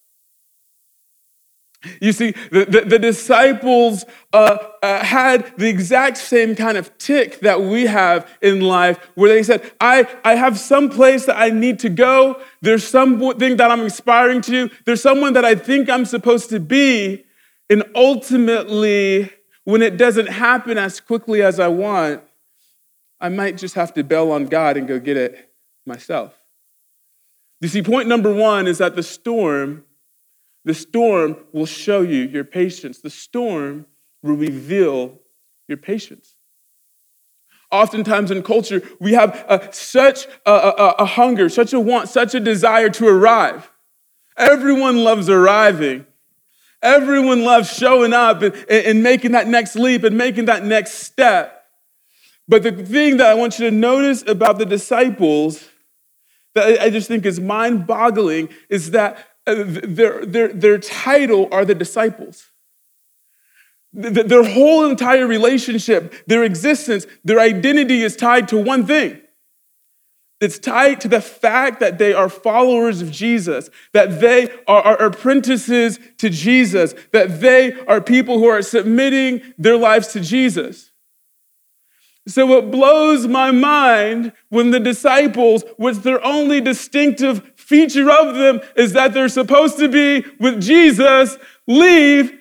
You 1.98 2.12
see, 2.12 2.32
the, 2.52 2.66
the, 2.66 2.80
the 2.82 2.98
disciples 2.98 4.04
uh, 4.34 4.58
uh, 4.82 5.02
had 5.02 5.56
the 5.56 5.66
exact 5.66 6.18
same 6.18 6.54
kind 6.54 6.76
of 6.76 6.96
tick 6.98 7.40
that 7.40 7.62
we 7.62 7.86
have 7.86 8.28
in 8.42 8.60
life, 8.60 8.98
where 9.14 9.30
they 9.30 9.42
said, 9.42 9.72
I, 9.80 10.06
I 10.22 10.34
have 10.34 10.58
some 10.58 10.90
place 10.90 11.24
that 11.24 11.38
I 11.38 11.48
need 11.48 11.78
to 11.78 11.88
go. 11.88 12.42
There's 12.60 12.86
something 12.86 13.56
that 13.56 13.70
I'm 13.70 13.80
aspiring 13.80 14.42
to. 14.42 14.68
There's 14.84 15.00
someone 15.00 15.32
that 15.32 15.46
I 15.46 15.54
think 15.54 15.88
I'm 15.88 16.04
supposed 16.04 16.50
to 16.50 16.60
be. 16.60 17.24
And 17.70 17.84
ultimately, 17.94 19.30
when 19.64 19.80
it 19.80 19.96
doesn't 19.96 20.28
happen 20.28 20.76
as 20.76 21.00
quickly 21.00 21.40
as 21.40 21.58
I 21.58 21.68
want, 21.68 22.22
I 23.20 23.28
might 23.28 23.56
just 23.56 23.74
have 23.74 23.92
to 23.94 24.04
bail 24.04 24.30
on 24.32 24.46
God 24.46 24.76
and 24.76 24.88
go 24.88 24.98
get 24.98 25.16
it 25.16 25.52
myself. 25.86 26.34
You 27.60 27.68
see, 27.68 27.82
point 27.82 28.08
number 28.08 28.32
one 28.32 28.66
is 28.66 28.78
that 28.78 28.96
the 28.96 29.02
storm 29.02 29.84
the 30.64 30.74
storm 30.74 31.36
will 31.52 31.66
show 31.66 32.02
you 32.02 32.22
your 32.22 32.44
patience. 32.44 33.00
The 33.00 33.10
storm 33.10 33.86
will 34.22 34.36
reveal 34.36 35.18
your 35.68 35.78
patience. 35.78 36.36
Oftentimes 37.70 38.30
in 38.30 38.42
culture, 38.42 38.82
we 38.98 39.12
have 39.12 39.44
uh, 39.48 39.70
such 39.70 40.26
a, 40.44 40.50
a, 40.50 40.94
a 40.98 41.04
hunger, 41.04 41.48
such 41.48 41.72
a 41.72 41.80
want, 41.80 42.08
such 42.08 42.34
a 42.34 42.40
desire 42.40 42.90
to 42.90 43.06
arrive. 43.06 43.70
Everyone 44.36 45.04
loves 45.04 45.30
arriving. 45.30 46.06
Everyone 46.82 47.44
loves 47.44 47.72
showing 47.72 48.12
up 48.12 48.42
and, 48.42 48.54
and 48.68 49.02
making 49.02 49.32
that 49.32 49.46
next 49.46 49.76
leap 49.76 50.02
and 50.02 50.18
making 50.18 50.46
that 50.46 50.64
next 50.64 50.94
step. 50.94 51.59
But 52.50 52.64
the 52.64 52.72
thing 52.72 53.18
that 53.18 53.28
I 53.28 53.34
want 53.34 53.60
you 53.60 53.70
to 53.70 53.76
notice 53.76 54.24
about 54.26 54.58
the 54.58 54.66
disciples 54.66 55.68
that 56.56 56.80
I 56.80 56.90
just 56.90 57.06
think 57.06 57.24
is 57.24 57.38
mind 57.38 57.86
boggling 57.86 58.48
is 58.68 58.90
that 58.90 59.24
uh, 59.46 59.54
their, 59.64 60.26
their, 60.26 60.48
their 60.48 60.78
title 60.78 61.48
are 61.52 61.64
the 61.64 61.76
disciples. 61.76 62.48
Their 63.92 64.42
whole 64.42 64.90
entire 64.90 65.28
relationship, 65.28 66.12
their 66.26 66.42
existence, 66.42 67.06
their 67.24 67.38
identity 67.38 68.02
is 68.02 68.16
tied 68.16 68.48
to 68.48 68.58
one 68.58 68.84
thing. 68.84 69.20
It's 70.40 70.58
tied 70.58 71.00
to 71.02 71.08
the 71.08 71.20
fact 71.20 71.78
that 71.78 71.98
they 71.98 72.12
are 72.12 72.28
followers 72.28 73.00
of 73.00 73.12
Jesus, 73.12 73.70
that 73.92 74.20
they 74.20 74.50
are, 74.66 74.82
are, 74.82 75.02
apprentices 75.04 76.00
to 76.18 76.28
Jesus, 76.28 76.96
that 77.12 77.40
they 77.40 77.74
are 77.86 78.00
people 78.00 78.40
who 78.40 78.46
are 78.46 78.62
submitting 78.62 79.40
their 79.56 79.76
lives 79.76 80.08
to 80.08 80.20
Jesus. 80.20 80.89
So 82.30 82.58
it 82.58 82.70
blows 82.70 83.26
my 83.26 83.50
mind 83.50 84.32
when 84.50 84.70
the 84.70 84.78
disciples, 84.78 85.64
with 85.78 86.04
their 86.04 86.24
only 86.24 86.60
distinctive 86.60 87.52
feature 87.56 88.08
of 88.10 88.36
them 88.36 88.60
is 88.76 88.92
that 88.92 89.12
they're 89.12 89.28
supposed 89.28 89.78
to 89.78 89.88
be 89.88 90.24
with 90.38 90.62
Jesus, 90.62 91.36
leave 91.66 92.32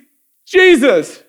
Jesus. 0.45 1.23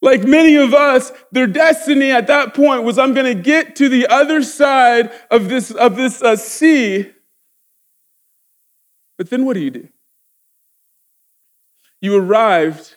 Like 0.00 0.24
many 0.24 0.56
of 0.56 0.72
us, 0.72 1.12
their 1.30 1.46
destiny 1.46 2.10
at 2.10 2.28
that 2.28 2.54
point 2.54 2.84
was 2.84 2.98
I'm 2.98 3.12
going 3.12 3.36
to 3.36 3.42
get 3.42 3.76
to 3.76 3.88
the 3.88 4.06
other 4.06 4.42
side 4.42 5.10
of 5.30 5.48
this, 5.48 5.70
of 5.72 5.96
this 5.96 6.22
uh, 6.22 6.36
sea. 6.36 7.10
But 9.18 9.28
then 9.28 9.44
what 9.44 9.54
do 9.54 9.60
you 9.60 9.70
do? 9.70 9.88
You 12.00 12.16
arrived, 12.16 12.96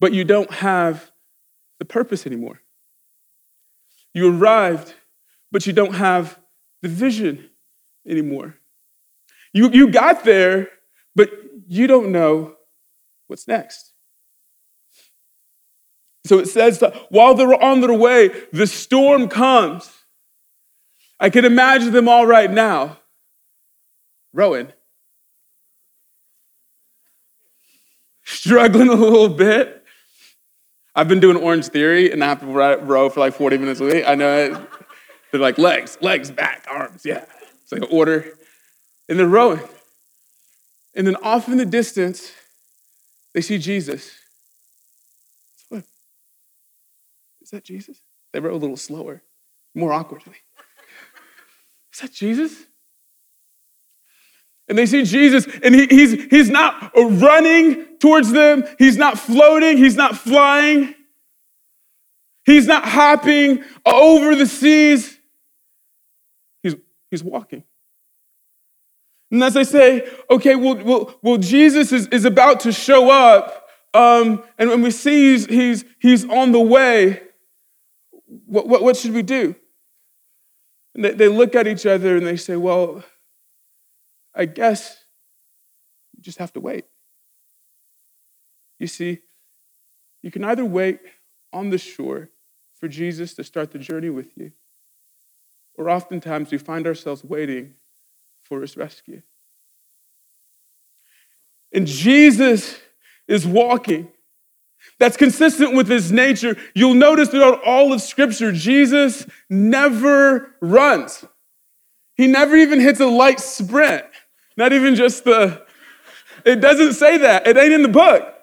but 0.00 0.12
you 0.12 0.24
don't 0.24 0.50
have 0.50 1.12
the 1.78 1.84
purpose 1.84 2.26
anymore. 2.26 2.60
You 4.14 4.36
arrived, 4.36 4.94
but 5.52 5.66
you 5.66 5.72
don't 5.72 5.94
have 5.94 6.38
the 6.82 6.88
vision 6.88 7.50
anymore. 8.06 8.56
You, 9.52 9.70
you 9.70 9.90
got 9.90 10.24
there, 10.24 10.68
but 11.14 11.30
you 11.66 11.86
don't 11.86 12.12
know 12.12 12.56
what's 13.26 13.46
next. 13.48 13.92
So 16.24 16.38
it 16.38 16.46
says 16.46 16.80
that 16.80 16.94
while 17.10 17.34
they 17.34 17.46
were 17.46 17.62
on 17.62 17.80
their 17.80 17.94
way, 17.94 18.28
the 18.52 18.66
storm 18.66 19.28
comes. 19.28 19.90
I 21.20 21.30
can 21.30 21.44
imagine 21.44 21.92
them 21.92 22.08
all 22.08 22.26
right 22.26 22.50
now. 22.50 22.98
Rowing. 24.32 24.72
Struggling 28.24 28.88
a 28.88 28.94
little 28.94 29.30
bit. 29.30 29.77
I've 30.98 31.06
been 31.06 31.20
doing 31.20 31.36
Orange 31.36 31.68
Theory 31.68 32.10
and 32.10 32.24
I 32.24 32.26
have 32.26 32.40
to 32.40 32.46
row 32.46 33.08
for 33.08 33.20
like 33.20 33.32
40 33.32 33.56
minutes 33.58 33.78
a 33.78 33.84
week. 33.84 34.02
I 34.04 34.16
know 34.16 34.36
it. 34.36 34.60
They're 35.30 35.40
like 35.40 35.56
legs, 35.56 35.96
legs, 36.00 36.28
back, 36.28 36.66
arms. 36.68 37.02
Yeah. 37.04 37.24
It's 37.62 37.70
like 37.70 37.82
an 37.82 37.88
order. 37.92 38.36
And 39.08 39.16
they're 39.16 39.28
rowing. 39.28 39.60
And 40.96 41.06
then 41.06 41.14
off 41.22 41.46
in 41.46 41.56
the 41.56 41.64
distance, 41.64 42.32
they 43.32 43.40
see 43.40 43.58
Jesus. 43.58 44.10
What? 45.68 45.84
Is 47.42 47.50
that 47.50 47.62
Jesus? 47.62 48.00
They 48.32 48.40
row 48.40 48.54
a 48.54 48.56
little 48.56 48.76
slower, 48.76 49.22
more 49.76 49.92
awkwardly. 49.92 50.38
Is 51.94 52.00
that 52.00 52.12
Jesus? 52.12 52.64
And 54.68 54.76
they 54.76 54.86
see 54.86 55.04
Jesus, 55.04 55.46
and 55.62 55.74
he, 55.74 55.86
he's, 55.86 56.24
he's 56.24 56.50
not 56.50 56.92
running 56.94 57.86
towards 57.98 58.30
them. 58.32 58.64
He's 58.78 58.98
not 58.98 59.18
floating. 59.18 59.78
He's 59.78 59.96
not 59.96 60.16
flying. 60.16 60.94
He's 62.44 62.66
not 62.66 62.84
hopping 62.84 63.64
over 63.84 64.34
the 64.34 64.46
seas. 64.46 65.18
He's, 66.62 66.76
he's 67.10 67.24
walking. 67.24 67.64
And 69.30 69.42
as 69.42 69.56
I 69.56 69.62
say, 69.62 70.08
okay, 70.30 70.54
well, 70.54 70.76
well, 70.76 71.14
well 71.22 71.36
Jesus 71.36 71.92
is, 71.92 72.06
is 72.08 72.24
about 72.24 72.60
to 72.60 72.72
show 72.72 73.10
up, 73.10 73.68
um, 73.94 74.42
and 74.58 74.70
when 74.70 74.82
we 74.82 74.90
see 74.90 75.32
he's, 75.32 75.46
he's, 75.46 75.84
he's 75.98 76.24
on 76.24 76.52
the 76.52 76.60
way, 76.60 77.22
what, 78.46 78.68
what, 78.68 78.82
what 78.82 78.96
should 78.96 79.12
we 79.12 79.22
do? 79.22 79.54
And 80.94 81.04
they, 81.04 81.12
they 81.12 81.28
look 81.28 81.54
at 81.54 81.66
each 81.66 81.86
other 81.86 82.16
and 82.16 82.26
they 82.26 82.36
say, 82.36 82.56
well, 82.56 83.04
I 84.38 84.46
guess 84.46 85.04
you 86.16 86.22
just 86.22 86.38
have 86.38 86.52
to 86.54 86.60
wait. 86.60 86.84
You 88.78 88.86
see, 88.86 89.18
you 90.22 90.30
can 90.30 90.44
either 90.44 90.64
wait 90.64 91.00
on 91.52 91.70
the 91.70 91.78
shore 91.78 92.30
for 92.78 92.86
Jesus 92.88 93.34
to 93.34 93.44
start 93.44 93.72
the 93.72 93.78
journey 93.78 94.10
with 94.10 94.36
you, 94.36 94.52
or 95.76 95.90
oftentimes 95.90 96.52
we 96.52 96.58
find 96.58 96.86
ourselves 96.86 97.24
waiting 97.24 97.74
for 98.42 98.60
his 98.60 98.76
rescue. 98.76 99.22
And 101.72 101.86
Jesus 101.86 102.78
is 103.26 103.46
walking. 103.46 104.08
That's 104.98 105.16
consistent 105.16 105.74
with 105.74 105.88
his 105.88 106.12
nature. 106.12 106.56
You'll 106.74 106.94
notice 106.94 107.28
throughout 107.28 107.62
all 107.64 107.92
of 107.92 108.00
Scripture, 108.00 108.52
Jesus 108.52 109.26
never 109.50 110.54
runs. 110.62 111.24
He 112.14 112.26
never 112.26 112.56
even 112.56 112.80
hits 112.80 113.00
a 113.00 113.06
light 113.06 113.38
sprint, 113.38 114.04
not 114.58 114.72
even 114.72 114.96
just 114.96 115.22
the, 115.22 115.64
it 116.44 116.56
doesn't 116.60 116.94
say 116.94 117.18
that. 117.18 117.46
It 117.46 117.56
ain't 117.56 117.72
in 117.72 117.82
the 117.82 117.88
book. 117.88 118.34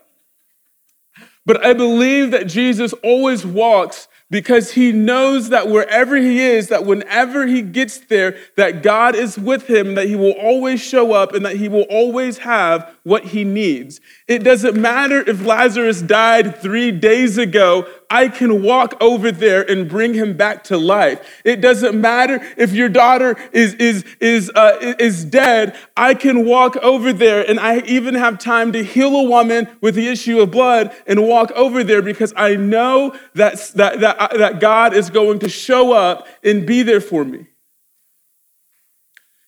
But 1.46 1.64
I 1.64 1.74
believe 1.74 2.32
that 2.32 2.48
Jesus 2.48 2.94
always 3.04 3.46
walks 3.46 4.08
because 4.32 4.72
he 4.72 4.94
knows 4.94 5.50
that 5.50 5.68
wherever 5.68 6.16
he 6.16 6.40
is, 6.40 6.70
that 6.70 6.86
whenever 6.86 7.46
he 7.46 7.62
gets 7.62 7.98
there, 8.00 8.38
that 8.56 8.82
God 8.82 9.14
is 9.14 9.38
with 9.38 9.70
him, 9.70 9.96
that 9.96 10.08
he 10.08 10.16
will 10.16 10.32
always 10.32 10.82
show 10.82 11.12
up 11.12 11.34
and 11.34 11.46
that 11.46 11.58
he 11.58 11.68
will 11.68 11.86
always 11.90 12.40
have 12.40 12.96
what 13.04 13.26
he 13.26 13.44
needs. 13.44 14.00
It 14.28 14.40
doesn't 14.40 14.76
matter 14.76 15.20
if 15.30 15.46
Lazarus 15.46 16.02
died 16.02 16.60
three 16.62 16.92
days 16.92 17.38
ago, 17.38 17.88
I 18.10 18.28
can 18.28 18.64
walk 18.64 18.96
over 19.02 19.32
there 19.32 19.70
and 19.70 19.90
bring 19.90 20.14
him 20.14 20.38
back 20.38 20.64
to 20.66 20.78
life. 20.78 21.42
It 21.44 21.62
doesn't 21.62 22.00
matter 22.00 22.40
if 22.58 22.74
your 22.74 22.90
daughter 22.90 23.36
is, 23.52 23.74
is, 23.76 24.06
is, 24.20 24.52
uh, 24.56 24.96
is 25.00 25.26
dead, 25.26 25.78
I 25.98 26.14
can 26.14 26.46
walk 26.46 26.78
over 26.78 27.14
there 27.14 27.48
and 27.48 27.60
I 27.60 27.80
even 27.82 28.16
have 28.16 28.40
time 28.40 28.72
to 28.74 28.84
heal 28.84 29.16
a 29.16 29.24
woman 29.24 29.68
with 29.82 29.96
the 29.96 30.08
issue 30.08 30.40
of 30.40 30.52
blood 30.52 30.96
and 31.08 31.28
walk 31.28 31.52
over 31.52 31.84
there 31.84 32.02
because 32.02 32.34
I 32.36 32.56
know 32.56 33.16
that, 33.34 33.60
that, 33.76 34.00
that, 34.00 34.18
uh, 34.18 34.38
that 34.38 34.60
God 34.60 34.94
is 34.94 35.10
going 35.10 35.40
to 35.40 35.50
show 35.50 35.94
up 35.94 36.28
and 36.44 36.66
be 36.66 36.84
there 36.84 37.02
for 37.02 37.24
me. 37.24 37.48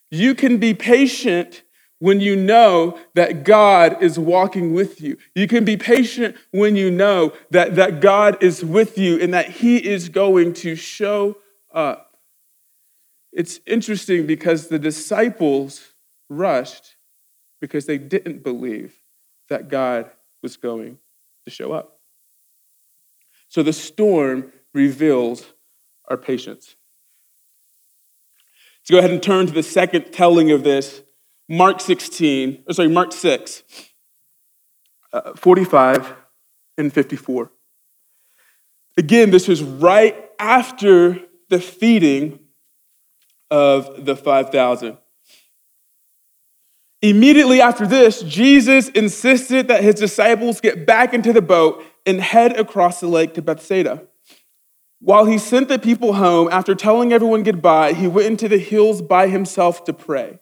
You 0.10 0.36
can 0.36 0.58
be 0.58 0.74
patient 0.74 1.64
when 2.00 2.20
you 2.20 2.36
know 2.36 3.00
that 3.16 3.44
God 3.44 4.02
is 4.04 4.20
walking 4.20 4.74
with 4.74 5.02
you. 5.02 5.18
You 5.36 5.48
can 5.48 5.66
be 5.66 5.78
patient 5.78 6.36
when 6.52 6.76
you 6.76 6.92
know 6.92 7.34
that, 7.50 7.76
that 7.76 8.02
God 8.02 8.42
is 8.44 8.64
with 8.64 8.98
you 8.98 9.20
and 9.20 9.34
that 9.34 9.50
He 9.50 9.78
is 9.78 10.10
going 10.10 10.54
to 10.56 10.76
show 10.76 11.38
up. 11.74 12.18
It's 13.32 13.60
interesting 13.66 14.26
because 14.28 14.68
the 14.68 14.80
disciples 14.80 15.94
rushed 16.30 16.96
because 17.60 17.86
they 17.86 17.98
didn't 17.98 18.44
believe 18.44 18.96
that 19.50 19.70
God 19.70 20.12
was 20.44 20.58
going 20.58 21.00
to 21.46 21.52
show 21.52 21.72
up. 21.72 22.00
So 23.48 23.64
the 23.64 23.74
storm 23.74 24.52
reveals 24.74 25.54
our 26.10 26.18
patience. 26.18 26.76
Let's 28.82 28.92
go 28.92 29.00
ahead 29.00 29.12
and 29.12 29.24
turn 29.24 29.48
to 29.48 29.54
the 29.54 29.64
second 29.64 30.12
telling 30.12 30.52
of 30.52 30.64
this 30.64 31.02
Mark 31.50 31.80
16, 31.80 32.64
or 32.68 32.74
sorry, 32.74 32.90
Mark 32.90 33.14
6, 33.14 33.64
uh, 35.14 35.34
45 35.34 36.14
and 36.78 36.92
54. 36.92 37.52
Again, 38.98 39.32
this 39.32 39.48
is 39.48 39.64
right 39.64 40.30
after 40.40 41.20
the 41.50 41.60
feeding 41.60 42.40
of 43.50 44.06
the 44.06 44.16
5,000. 44.16 44.98
Immediately 47.02 47.62
after 47.62 47.86
this, 47.86 48.24
Jesus 48.24 48.90
insisted 48.90 49.68
that 49.68 49.84
his 49.84 49.96
disciples 49.96 50.60
get 50.60 50.86
back 50.86 51.14
into 51.14 51.32
the 51.32 51.42
boat 51.42 51.84
and 52.06 52.20
head 52.20 52.60
across 52.60 53.00
the 53.00 53.08
lake 53.08 53.36
to 53.36 53.42
Bethsaida. 53.42 54.08
While 55.00 55.26
he 55.26 55.38
sent 55.38 55.68
the 55.68 55.78
people 55.78 56.14
home, 56.14 56.50
after 56.52 56.74
telling 56.74 57.14
everyone 57.14 57.44
goodbye, 57.44 57.94
he 57.94 58.08
went 58.08 58.28
into 58.28 58.48
the 58.48 58.58
hills 58.58 59.02
by 59.04 59.28
himself 59.28 59.84
to 59.86 59.94
pray. 59.94 60.40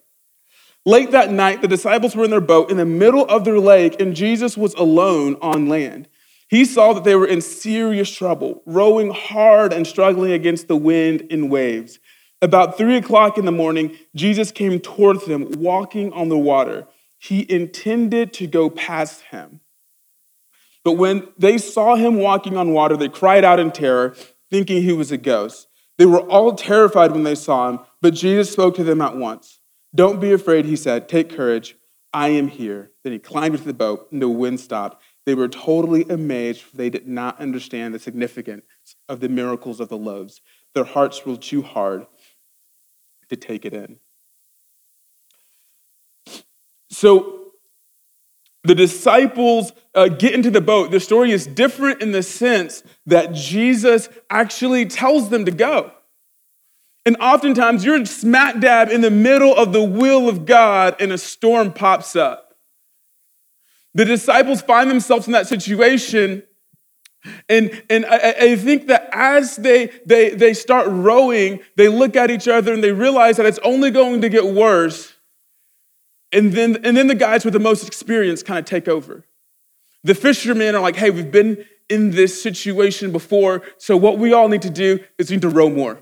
Late 0.86 1.10
that 1.10 1.32
night, 1.32 1.62
the 1.62 1.68
disciples 1.68 2.14
were 2.14 2.22
in 2.22 2.30
their 2.30 2.40
boat 2.40 2.70
in 2.70 2.76
the 2.76 2.84
middle 2.84 3.24
of 3.24 3.44
their 3.44 3.58
lake, 3.58 4.00
and 4.00 4.14
Jesus 4.14 4.56
was 4.56 4.72
alone 4.74 5.36
on 5.42 5.68
land. 5.68 6.06
He 6.48 6.64
saw 6.64 6.92
that 6.92 7.02
they 7.02 7.16
were 7.16 7.26
in 7.26 7.40
serious 7.40 8.08
trouble, 8.08 8.62
rowing 8.66 9.10
hard 9.10 9.72
and 9.72 9.84
struggling 9.84 10.30
against 10.30 10.68
the 10.68 10.76
wind 10.76 11.26
and 11.28 11.50
waves. 11.50 11.98
About 12.40 12.78
three 12.78 12.96
o'clock 12.96 13.36
in 13.36 13.46
the 13.46 13.50
morning, 13.50 13.96
Jesus 14.14 14.52
came 14.52 14.78
towards 14.78 15.26
them, 15.26 15.50
walking 15.58 16.12
on 16.12 16.28
the 16.28 16.38
water. 16.38 16.86
He 17.18 17.50
intended 17.50 18.32
to 18.34 18.46
go 18.46 18.70
past 18.70 19.22
him. 19.22 19.58
But 20.84 20.92
when 20.92 21.26
they 21.36 21.58
saw 21.58 21.96
him 21.96 22.14
walking 22.14 22.56
on 22.56 22.72
water, 22.72 22.96
they 22.96 23.08
cried 23.08 23.44
out 23.44 23.58
in 23.58 23.72
terror, 23.72 24.14
thinking 24.52 24.82
he 24.82 24.92
was 24.92 25.10
a 25.10 25.16
ghost. 25.16 25.66
They 25.98 26.06
were 26.06 26.20
all 26.20 26.54
terrified 26.54 27.10
when 27.10 27.24
they 27.24 27.34
saw 27.34 27.70
him, 27.70 27.80
but 28.00 28.14
Jesus 28.14 28.52
spoke 28.52 28.76
to 28.76 28.84
them 28.84 29.00
at 29.00 29.16
once. 29.16 29.60
Don't 29.96 30.20
be 30.20 30.32
afraid, 30.32 30.66
he 30.66 30.76
said. 30.76 31.08
Take 31.08 31.30
courage. 31.30 31.76
I 32.12 32.28
am 32.28 32.48
here. 32.48 32.92
Then 33.02 33.12
he 33.12 33.18
climbed 33.18 33.54
into 33.54 33.66
the 33.66 33.74
boat, 33.74 34.08
and 34.12 34.22
the 34.22 34.28
wind 34.28 34.60
stopped. 34.60 35.02
They 35.24 35.34
were 35.34 35.48
totally 35.48 36.04
amazed, 36.08 36.62
for 36.62 36.76
they 36.76 36.90
did 36.90 37.08
not 37.08 37.40
understand 37.40 37.94
the 37.94 37.98
significance 37.98 38.64
of 39.08 39.20
the 39.20 39.28
miracles 39.28 39.80
of 39.80 39.88
the 39.88 39.96
loaves. 39.96 40.40
Their 40.74 40.84
hearts 40.84 41.26
were 41.26 41.36
too 41.36 41.62
hard 41.62 42.06
to 43.28 43.36
take 43.36 43.64
it 43.64 43.72
in. 43.72 43.98
So 46.90 47.52
the 48.64 48.74
disciples 48.74 49.72
uh, 49.94 50.08
get 50.08 50.34
into 50.34 50.50
the 50.50 50.60
boat. 50.60 50.90
The 50.90 51.00
story 51.00 51.32
is 51.32 51.46
different 51.46 52.02
in 52.02 52.12
the 52.12 52.22
sense 52.22 52.82
that 53.06 53.32
Jesus 53.32 54.08
actually 54.28 54.86
tells 54.86 55.30
them 55.30 55.44
to 55.44 55.50
go. 55.50 55.92
And 57.06 57.16
oftentimes 57.20 57.84
you're 57.84 58.04
smack 58.04 58.58
dab 58.58 58.90
in 58.90 59.00
the 59.00 59.12
middle 59.12 59.54
of 59.54 59.72
the 59.72 59.82
will 59.82 60.28
of 60.28 60.44
God 60.44 60.96
and 60.98 61.12
a 61.12 61.18
storm 61.18 61.72
pops 61.72 62.16
up. 62.16 62.56
The 63.94 64.04
disciples 64.04 64.60
find 64.60 64.90
themselves 64.90 65.28
in 65.28 65.32
that 65.32 65.46
situation. 65.46 66.42
And, 67.48 67.82
and 67.88 68.04
I, 68.06 68.34
I 68.40 68.56
think 68.56 68.88
that 68.88 69.08
as 69.12 69.54
they, 69.56 69.86
they, 70.04 70.30
they 70.30 70.52
start 70.52 70.88
rowing, 70.88 71.60
they 71.76 71.88
look 71.88 72.16
at 72.16 72.30
each 72.30 72.48
other 72.48 72.74
and 72.74 72.82
they 72.82 72.92
realize 72.92 73.36
that 73.36 73.46
it's 73.46 73.60
only 73.62 73.92
going 73.92 74.20
to 74.20 74.28
get 74.28 74.44
worse. 74.44 75.14
And 76.32 76.52
then, 76.52 76.84
and 76.84 76.96
then 76.96 77.06
the 77.06 77.14
guys 77.14 77.44
with 77.44 77.54
the 77.54 77.60
most 77.60 77.86
experience 77.86 78.42
kind 78.42 78.58
of 78.58 78.64
take 78.64 78.88
over. 78.88 79.24
The 80.02 80.14
fishermen 80.14 80.74
are 80.74 80.82
like, 80.82 80.96
hey, 80.96 81.10
we've 81.10 81.30
been 81.30 81.64
in 81.88 82.10
this 82.10 82.42
situation 82.42 83.12
before, 83.12 83.62
so 83.78 83.96
what 83.96 84.18
we 84.18 84.32
all 84.32 84.48
need 84.48 84.62
to 84.62 84.70
do 84.70 84.98
is 85.18 85.30
we 85.30 85.36
need 85.36 85.42
to 85.42 85.48
row 85.48 85.70
more. 85.70 86.00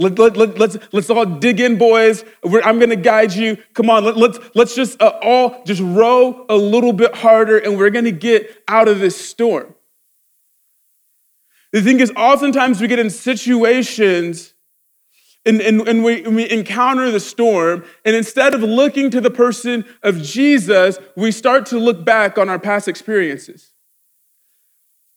Let, 0.00 0.16
let, 0.18 0.36
let, 0.36 0.58
let's, 0.58 0.76
let's 0.92 1.10
all 1.10 1.26
dig 1.26 1.58
in, 1.58 1.76
boys. 1.76 2.24
We're, 2.44 2.62
I'm 2.62 2.78
going 2.78 2.90
to 2.90 2.96
guide 2.96 3.32
you. 3.32 3.58
Come 3.74 3.90
on, 3.90 4.04
let, 4.04 4.16
let's, 4.16 4.38
let's 4.54 4.74
just 4.76 5.00
uh, 5.02 5.18
all 5.20 5.62
just 5.64 5.80
row 5.80 6.46
a 6.48 6.56
little 6.56 6.92
bit 6.92 7.16
harder 7.16 7.58
and 7.58 7.76
we're 7.76 7.90
going 7.90 8.04
to 8.04 8.12
get 8.12 8.62
out 8.68 8.86
of 8.86 9.00
this 9.00 9.16
storm. 9.20 9.74
The 11.72 11.82
thing 11.82 11.98
is, 12.00 12.12
oftentimes 12.16 12.80
we 12.80 12.86
get 12.86 13.00
in 13.00 13.10
situations 13.10 14.54
and, 15.44 15.60
and, 15.60 15.86
and, 15.88 16.04
we, 16.04 16.22
we 16.22 16.50
encounter 16.50 17.10
the 17.10 17.20
storm, 17.20 17.84
and 18.04 18.14
instead 18.14 18.52
of 18.52 18.60
looking 18.60 19.10
to 19.10 19.20
the 19.20 19.30
person 19.30 19.84
of 20.02 20.20
Jesus, 20.20 20.98
we 21.16 21.32
start 21.32 21.64
to 21.66 21.78
look 21.78 22.04
back 22.04 22.36
on 22.36 22.50
our 22.50 22.58
past 22.58 22.86
experiences. 22.86 23.72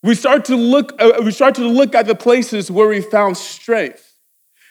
We 0.03 0.15
start 0.15 0.45
to 0.45 0.55
look, 0.55 0.93
uh, 1.01 1.21
we 1.23 1.31
start 1.31 1.55
to 1.55 1.67
look 1.67 1.95
at 1.95 2.07
the 2.07 2.15
places 2.15 2.71
where 2.71 2.87
we 2.87 3.01
found 3.01 3.35
strength. 3.35 4.10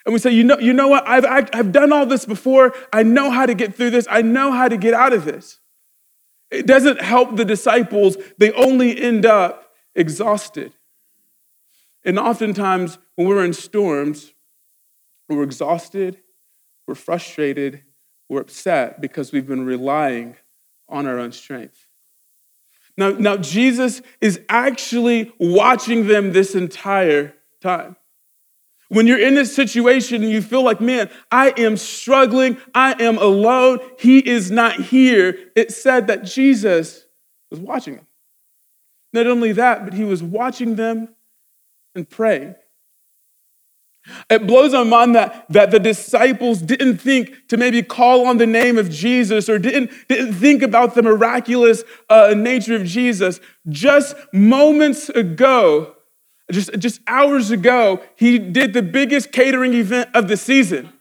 And 0.05 0.13
we 0.13 0.19
say, 0.19 0.31
you 0.31 0.45
know, 0.45 0.59
you 0.59 0.73
know 0.73 0.89
what? 0.89 1.07
I've, 1.07 1.25
I've 1.27 1.73
done 1.73 1.93
all 1.93 2.07
this 2.07 2.25
before. 2.25 2.75
I 2.93 3.03
know 3.03 3.31
how 3.31 3.47
to 3.47 3.55
get 3.55 3.75
through 3.75 3.91
this. 3.91 4.07
I 4.11 4.23
know 4.23 4.53
how 4.53 4.69
to 4.69 4.77
get 4.77 4.95
out 4.95 5.13
of 5.13 5.25
this. 5.25 5.61
It 6.51 6.67
doesn't 6.67 7.01
help 7.01 7.37
the 7.37 7.45
disciples. 7.45 8.17
They 8.39 8.53
only 8.53 9.01
end 9.01 9.27
up 9.27 9.73
exhausted. 9.95 10.73
And 12.05 12.19
oftentimes, 12.19 12.99
when 13.17 13.29
we're 13.29 13.45
in 13.45 13.53
storms, 13.53 14.33
we're 15.29 15.43
exhausted, 15.43 16.19
we're 16.89 16.95
frustrated, 16.95 17.83
we're 18.29 18.41
upset 18.41 19.01
because 19.01 19.33
we've 19.33 19.47
been 19.47 19.65
relying 19.65 20.37
on 20.89 21.07
our 21.07 21.19
own 21.19 21.33
strength. 21.33 21.87
Now, 22.97 23.11
now 23.11 23.37
Jesus 23.37 24.03
is 24.21 24.41
actually 24.49 25.33
watching 25.39 26.07
them 26.07 26.33
this 26.33 26.55
entire 26.55 27.35
time. 27.61 27.97
When 28.91 29.07
you're 29.07 29.21
in 29.21 29.37
this 29.37 29.55
situation 29.55 30.25
and 30.25 30.33
you 30.33 30.43
feel 30.43 30.65
like, 30.65 30.81
man, 30.81 31.11
I 31.31 31.55
am 31.57 31.77
struggling, 31.77 32.59
I 32.75 33.01
am 33.01 33.19
alone, 33.19 33.79
he 34.01 34.19
is 34.19 34.51
not 34.51 34.81
here, 34.81 35.39
it 35.55 35.71
said 35.71 36.09
that 36.09 36.25
Jesus 36.25 37.07
was 37.53 37.61
watching 37.61 37.97
them. 37.97 38.07
Not 39.13 39.29
only 39.29 39.53
that, 39.53 39.85
but 39.85 39.95
he 39.95 40.03
was 40.03 40.25
watching 40.25 40.75
them 40.75 41.15
and 41.95 42.09
praying. 42.09 42.57
It 44.29 44.45
blows 44.45 44.73
my 44.73 44.83
mind 44.83 45.15
that, 45.15 45.47
that 45.51 45.71
the 45.71 45.79
disciples 45.79 46.61
didn't 46.61 46.97
think 46.97 47.47
to 47.47 47.57
maybe 47.57 47.85
call 47.85 48.27
on 48.27 48.39
the 48.39 48.47
name 48.47 48.77
of 48.77 48.91
Jesus 48.91 49.49
or 49.49 49.61
didn't, 49.61 49.93
didn't 50.09 50.35
think 50.35 50.63
about 50.63 50.97
the 50.97 51.03
miraculous 51.03 51.85
uh, 52.09 52.35
nature 52.37 52.75
of 52.75 52.85
Jesus. 52.85 53.39
Just 53.69 54.17
moments 54.33 55.11
ago, 55.11 55.95
just, 56.51 56.79
just 56.79 57.01
hours 57.07 57.51
ago, 57.51 58.03
he 58.17 58.39
did 58.39 58.73
the 58.73 58.83
biggest 58.83 59.33
catering 59.33 59.75
event 59.75 60.11
of 60.15 60.29
the 60.29 60.37
season. 60.37 60.93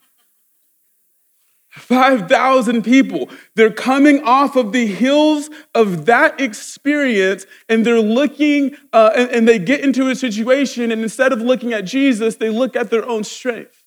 5,000 1.69 2.83
people. 2.83 3.29
They're 3.55 3.71
coming 3.71 4.23
off 4.23 4.55
of 4.55 4.71
the 4.71 4.87
hills 4.87 5.49
of 5.75 6.05
that 6.05 6.39
experience 6.41 7.45
and 7.67 7.85
they're 7.85 8.01
looking 8.01 8.75
uh, 8.91 9.11
and, 9.15 9.29
and 9.29 9.47
they 9.47 9.59
get 9.59 9.81
into 9.81 10.09
a 10.09 10.15
situation, 10.15 10.91
and 10.91 11.01
instead 11.01 11.31
of 11.31 11.41
looking 11.41 11.73
at 11.73 11.85
Jesus, 11.85 12.37
they 12.37 12.49
look 12.49 12.75
at 12.75 12.89
their 12.89 13.07
own 13.07 13.23
strength. 13.23 13.83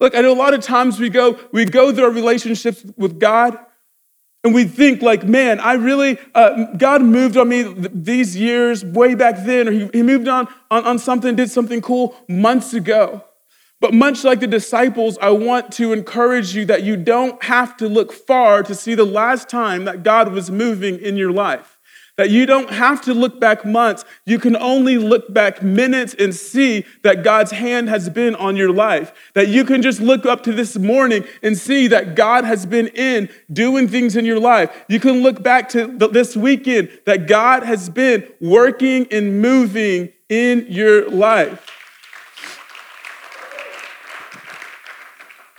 Look, 0.00 0.14
I 0.14 0.20
know 0.20 0.32
a 0.32 0.34
lot 0.34 0.54
of 0.54 0.60
times 0.60 0.98
we 0.98 1.08
go, 1.08 1.38
we 1.52 1.64
go 1.64 1.92
through 1.92 2.04
our 2.04 2.10
relationships 2.10 2.84
with 2.96 3.18
God 3.18 3.58
and 4.46 4.54
we 4.54 4.62
think 4.62 5.02
like, 5.02 5.24
man, 5.24 5.58
I 5.58 5.72
really, 5.72 6.18
uh, 6.32 6.66
God 6.76 7.02
moved 7.02 7.36
on 7.36 7.48
me 7.48 7.64
these 7.92 8.36
years 8.36 8.84
way 8.84 9.16
back 9.16 9.44
then, 9.44 9.66
or 9.66 9.72
he, 9.72 9.90
he 9.92 10.02
moved 10.04 10.28
on, 10.28 10.46
on, 10.70 10.84
on 10.84 11.00
something, 11.00 11.34
did 11.34 11.50
something 11.50 11.80
cool 11.80 12.16
months 12.28 12.72
ago. 12.72 13.24
But 13.80 13.92
much 13.92 14.22
like 14.22 14.38
the 14.38 14.46
disciples, 14.46 15.18
I 15.20 15.30
want 15.30 15.72
to 15.72 15.92
encourage 15.92 16.54
you 16.54 16.64
that 16.66 16.84
you 16.84 16.96
don't 16.96 17.42
have 17.42 17.76
to 17.78 17.88
look 17.88 18.12
far 18.12 18.62
to 18.62 18.72
see 18.72 18.94
the 18.94 19.04
last 19.04 19.48
time 19.48 19.84
that 19.86 20.04
God 20.04 20.32
was 20.32 20.48
moving 20.48 21.00
in 21.00 21.16
your 21.16 21.32
life. 21.32 21.75
That 22.16 22.30
you 22.30 22.46
don't 22.46 22.70
have 22.70 23.02
to 23.02 23.12
look 23.12 23.38
back 23.38 23.66
months. 23.66 24.04
You 24.24 24.38
can 24.38 24.56
only 24.56 24.96
look 24.96 25.32
back 25.34 25.62
minutes 25.62 26.14
and 26.18 26.34
see 26.34 26.86
that 27.02 27.22
God's 27.22 27.50
hand 27.50 27.90
has 27.90 28.08
been 28.08 28.34
on 28.34 28.56
your 28.56 28.72
life. 28.72 29.12
That 29.34 29.48
you 29.48 29.64
can 29.64 29.82
just 29.82 30.00
look 30.00 30.24
up 30.24 30.42
to 30.44 30.52
this 30.52 30.78
morning 30.78 31.26
and 31.42 31.58
see 31.58 31.88
that 31.88 32.14
God 32.14 32.44
has 32.44 32.64
been 32.64 32.86
in 32.88 33.28
doing 33.52 33.86
things 33.86 34.16
in 34.16 34.24
your 34.24 34.40
life. 34.40 34.84
You 34.88 34.98
can 34.98 35.22
look 35.22 35.42
back 35.42 35.68
to 35.70 35.86
this 35.88 36.34
weekend 36.34 36.88
that 37.04 37.26
God 37.26 37.64
has 37.64 37.90
been 37.90 38.26
working 38.40 39.06
and 39.10 39.42
moving 39.42 40.12
in 40.30 40.66
your 40.70 41.10
life. 41.10 41.70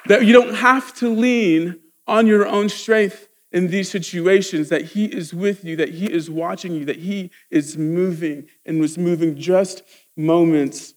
That 0.07 0.25
you 0.25 0.33
don't 0.33 0.55
have 0.55 0.93
to 0.95 1.09
lean 1.09 1.79
on 2.07 2.25
your 2.25 2.47
own 2.47 2.69
strength 2.69 3.26
in 3.51 3.67
these 3.67 3.89
situations, 3.89 4.69
that 4.69 4.85
He 4.85 5.05
is 5.05 5.33
with 5.33 5.63
you, 5.63 5.75
that 5.77 5.89
He 5.89 6.11
is 6.11 6.29
watching 6.29 6.73
you, 6.73 6.85
that 6.85 6.97
He 6.97 7.31
is 7.49 7.77
moving 7.77 8.47
and 8.65 8.79
was 8.79 8.97
moving 8.97 9.37
just 9.37 9.83
moments 10.15 10.93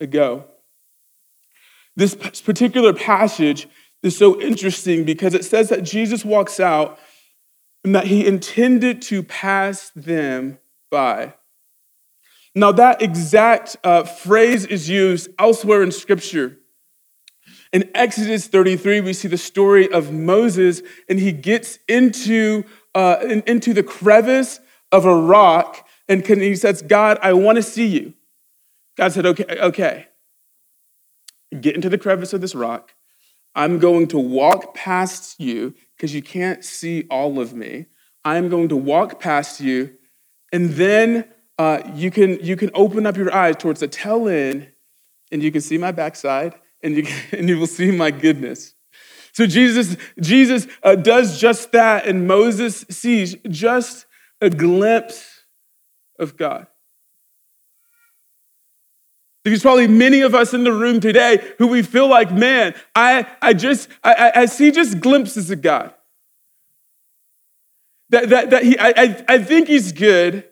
ago. 0.00 0.44
This 1.96 2.14
particular 2.40 2.92
passage 2.92 3.68
is 4.02 4.16
so 4.18 4.40
interesting 4.40 5.04
because 5.04 5.34
it 5.34 5.44
says 5.44 5.68
that 5.68 5.82
Jesus 5.84 6.24
walks 6.24 6.58
out 6.58 6.98
and 7.84 7.94
that 7.94 8.06
He 8.06 8.26
intended 8.26 9.00
to 9.02 9.22
pass 9.22 9.90
them 9.94 10.58
by. 10.90 11.34
Now, 12.54 12.72
that 12.72 13.02
exact 13.02 13.76
uh, 13.82 14.04
phrase 14.04 14.64
is 14.64 14.88
used 14.88 15.28
elsewhere 15.38 15.82
in 15.82 15.90
Scripture. 15.90 16.58
In 17.74 17.90
Exodus 17.92 18.46
33, 18.46 19.00
we 19.00 19.12
see 19.12 19.26
the 19.26 19.36
story 19.36 19.90
of 19.90 20.12
Moses, 20.12 20.80
and 21.08 21.18
he 21.18 21.32
gets 21.32 21.80
into, 21.88 22.62
uh, 22.94 23.16
in, 23.24 23.42
into 23.48 23.74
the 23.74 23.82
crevice 23.82 24.60
of 24.92 25.04
a 25.04 25.14
rock, 25.14 25.84
and 26.08 26.24
can, 26.24 26.40
he 26.40 26.54
says, 26.54 26.82
God, 26.82 27.18
I 27.20 27.32
want 27.32 27.56
to 27.56 27.64
see 27.64 27.88
you. 27.88 28.14
God 28.96 29.10
said, 29.10 29.26
okay, 29.26 29.58
okay. 29.60 30.06
Get 31.60 31.74
into 31.74 31.88
the 31.88 31.98
crevice 31.98 32.32
of 32.32 32.40
this 32.40 32.54
rock. 32.54 32.92
I'm 33.56 33.80
going 33.80 34.06
to 34.08 34.18
walk 34.20 34.76
past 34.76 35.40
you 35.40 35.74
because 35.96 36.14
you 36.14 36.22
can't 36.22 36.64
see 36.64 37.08
all 37.10 37.40
of 37.40 37.54
me. 37.54 37.86
I'm 38.24 38.48
going 38.48 38.68
to 38.68 38.76
walk 38.76 39.18
past 39.18 39.60
you, 39.60 39.94
and 40.52 40.70
then 40.70 41.24
uh, 41.58 41.80
you, 41.92 42.12
can, 42.12 42.38
you 42.38 42.54
can 42.54 42.70
open 42.72 43.04
up 43.04 43.16
your 43.16 43.34
eyes 43.34 43.56
towards 43.56 43.80
the 43.80 43.88
tail 43.88 44.28
end, 44.28 44.70
and 45.32 45.42
you 45.42 45.50
can 45.50 45.60
see 45.60 45.76
my 45.76 45.90
backside, 45.90 46.54
and 46.84 46.96
you, 46.96 47.06
and 47.32 47.48
you 47.48 47.58
will 47.58 47.66
see 47.66 47.90
my 47.90 48.10
goodness. 48.10 48.74
So 49.32 49.46
Jesus, 49.46 49.96
Jesus 50.20 50.68
uh, 50.84 50.94
does 50.94 51.40
just 51.40 51.72
that, 51.72 52.06
and 52.06 52.28
Moses 52.28 52.84
sees 52.88 53.34
just 53.48 54.06
a 54.40 54.48
glimpse 54.48 55.44
of 56.20 56.36
God. 56.36 56.68
There's 59.44 59.62
probably 59.62 59.88
many 59.88 60.20
of 60.20 60.34
us 60.34 60.54
in 60.54 60.64
the 60.64 60.72
room 60.72 61.00
today 61.00 61.54
who 61.58 61.66
we 61.66 61.82
feel 61.82 62.08
like, 62.08 62.32
man, 62.32 62.74
I, 62.94 63.26
I 63.42 63.52
just, 63.52 63.88
I, 64.02 64.32
I 64.36 64.46
see 64.46 64.70
just 64.70 65.00
glimpses 65.00 65.50
of 65.50 65.60
God. 65.60 65.92
That, 68.10 68.28
that, 68.30 68.50
that 68.50 68.62
he, 68.62 68.78
I, 68.78 69.24
I 69.28 69.38
think 69.42 69.68
he's 69.68 69.92
good, 69.92 70.44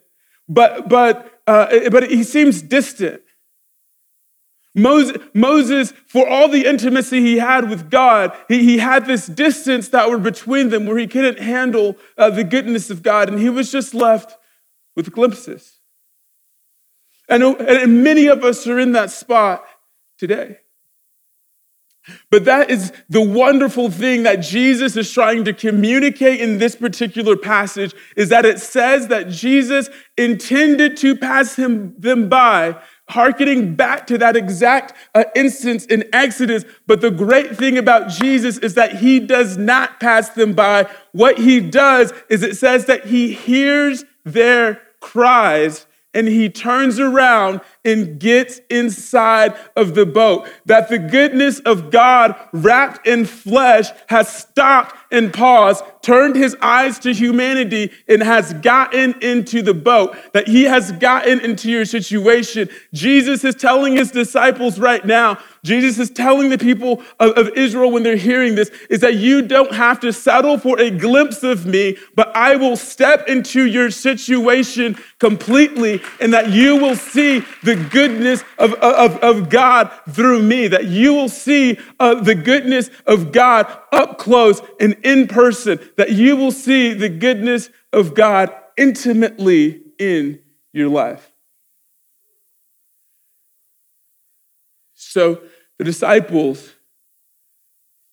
but, 0.47 0.89
but, 0.89 1.41
uh, 1.47 1.89
but 1.89 2.09
he 2.11 2.23
seems 2.23 2.61
distant. 2.61 3.21
Moses, 4.75 5.17
Moses, 5.33 5.93
for 6.07 6.27
all 6.27 6.49
the 6.49 6.65
intimacy 6.65 7.21
he 7.21 7.37
had 7.37 7.69
with 7.69 7.91
God, 7.91 8.35
he, 8.47 8.63
he 8.63 8.77
had 8.79 9.05
this 9.05 9.27
distance 9.27 9.89
that 9.89 10.09
were 10.09 10.17
between 10.17 10.69
them 10.69 10.87
where 10.87 10.97
he 10.97 11.05
couldn't 11.05 11.39
handle 11.39 11.95
uh, 12.17 12.31
the 12.31 12.43
goodness 12.43 12.89
of 12.89 13.03
God, 13.03 13.29
and 13.29 13.39
he 13.39 13.49
was 13.49 13.71
just 13.71 13.93
left 13.93 14.37
with 14.95 15.11
glimpses. 15.11 15.79
And, 17.29 17.43
and 17.43 18.03
many 18.03 18.27
of 18.27 18.43
us 18.43 18.65
are 18.67 18.79
in 18.79 18.93
that 18.93 19.11
spot 19.11 19.63
today. 20.17 20.59
But 22.29 22.45
that 22.45 22.69
is 22.69 22.91
the 23.09 23.21
wonderful 23.21 23.89
thing 23.89 24.23
that 24.23 24.37
Jesus 24.37 24.97
is 24.97 25.09
trying 25.09 25.45
to 25.45 25.53
communicate 25.53 26.41
in 26.41 26.57
this 26.57 26.75
particular 26.75 27.37
passage 27.37 27.93
is 28.17 28.27
that 28.29 28.45
it 28.45 28.59
says 28.59 29.07
that 29.07 29.29
Jesus 29.29 29.89
intended 30.17 30.97
to 30.97 31.15
pass 31.15 31.55
him, 31.55 31.95
them 31.97 32.27
by 32.27 32.75
Harkening 33.13 33.75
back 33.75 34.07
to 34.07 34.17
that 34.17 34.35
exact 34.35 34.93
uh, 35.13 35.25
instance 35.35 35.85
in 35.85 36.03
Exodus. 36.11 36.65
But 36.87 37.01
the 37.01 37.11
great 37.11 37.55
thing 37.55 37.77
about 37.77 38.09
Jesus 38.09 38.57
is 38.57 38.73
that 38.73 38.95
he 38.97 39.19
does 39.19 39.55
not 39.55 39.99
pass 39.99 40.29
them 40.29 40.53
by. 40.53 40.89
What 41.11 41.37
he 41.37 41.59
does 41.59 42.11
is 42.27 42.41
it 42.41 42.57
says 42.57 42.87
that 42.87 43.05
he 43.05 43.31
hears 43.33 44.03
their 44.25 44.81
cries 44.99 45.85
and 46.13 46.27
he 46.27 46.49
turns 46.49 46.99
around 46.99 47.61
and 47.85 48.19
gets 48.19 48.59
inside 48.69 49.55
of 49.75 49.95
the 49.95 50.05
boat. 50.05 50.47
That 50.65 50.89
the 50.89 50.99
goodness 50.99 51.59
of 51.59 51.91
God 51.91 52.35
wrapped 52.51 53.07
in 53.07 53.25
flesh 53.25 53.89
has 54.07 54.33
stopped 54.33 54.95
and 55.11 55.33
paused, 55.33 55.83
turned 56.01 56.35
his 56.35 56.55
eyes 56.61 56.99
to 56.99 57.13
humanity, 57.13 57.91
and 58.07 58.23
has 58.23 58.53
gotten 58.55 59.15
into 59.21 59.61
the 59.61 59.73
boat. 59.73 60.15
That 60.33 60.47
he 60.47 60.63
has 60.63 60.91
gotten 60.93 61.39
into 61.39 61.69
your 61.69 61.85
situation. 61.85 62.69
Jesus 62.93 63.43
is 63.43 63.55
telling 63.55 63.95
his 63.95 64.11
disciples 64.11 64.79
right 64.79 65.05
now, 65.05 65.37
Jesus 65.63 65.97
is 65.97 66.09
telling 66.09 66.49
the 66.49 66.57
people 66.57 67.01
of, 67.19 67.31
of, 67.37 67.49
Israel 67.55 67.91
when 67.91 68.03
they're 68.03 68.17
hearing 68.17 68.55
this, 68.55 68.69
is 68.89 68.99
that 68.99 69.15
you 69.15 69.41
don't 69.41 69.73
have 69.73 69.99
to 70.01 70.11
settle 70.11 70.57
for 70.57 70.77
a 70.79 70.91
glimpse 70.91 71.41
of 71.41 71.65
me, 71.65 71.97
but 72.15 72.35
I 72.35 72.57
will 72.57 72.75
step 72.75 73.29
into 73.29 73.65
your 73.65 73.89
situation 73.89 74.97
completely, 75.19 76.01
and 76.19 76.33
that 76.33 76.49
you 76.49 76.75
will 76.75 76.95
see 76.95 77.43
the 77.63 77.72
the 77.73 77.89
goodness 77.89 78.43
of, 78.57 78.73
of, 78.75 79.17
of 79.17 79.49
God 79.49 79.91
through 80.09 80.41
me, 80.41 80.67
that 80.67 80.85
you 80.85 81.13
will 81.13 81.29
see 81.29 81.79
uh, 81.99 82.15
the 82.15 82.35
goodness 82.35 82.89
of 83.05 83.31
God 83.31 83.65
up 83.91 84.17
close 84.17 84.61
and 84.79 84.93
in 85.03 85.27
person, 85.27 85.79
that 85.97 86.11
you 86.11 86.35
will 86.35 86.51
see 86.51 86.93
the 86.93 87.09
goodness 87.09 87.69
of 87.91 88.13
God 88.13 88.53
intimately 88.77 89.81
in 89.99 90.39
your 90.71 90.89
life. 90.89 91.31
So 94.93 95.41
the 95.77 95.83
disciples 95.83 96.73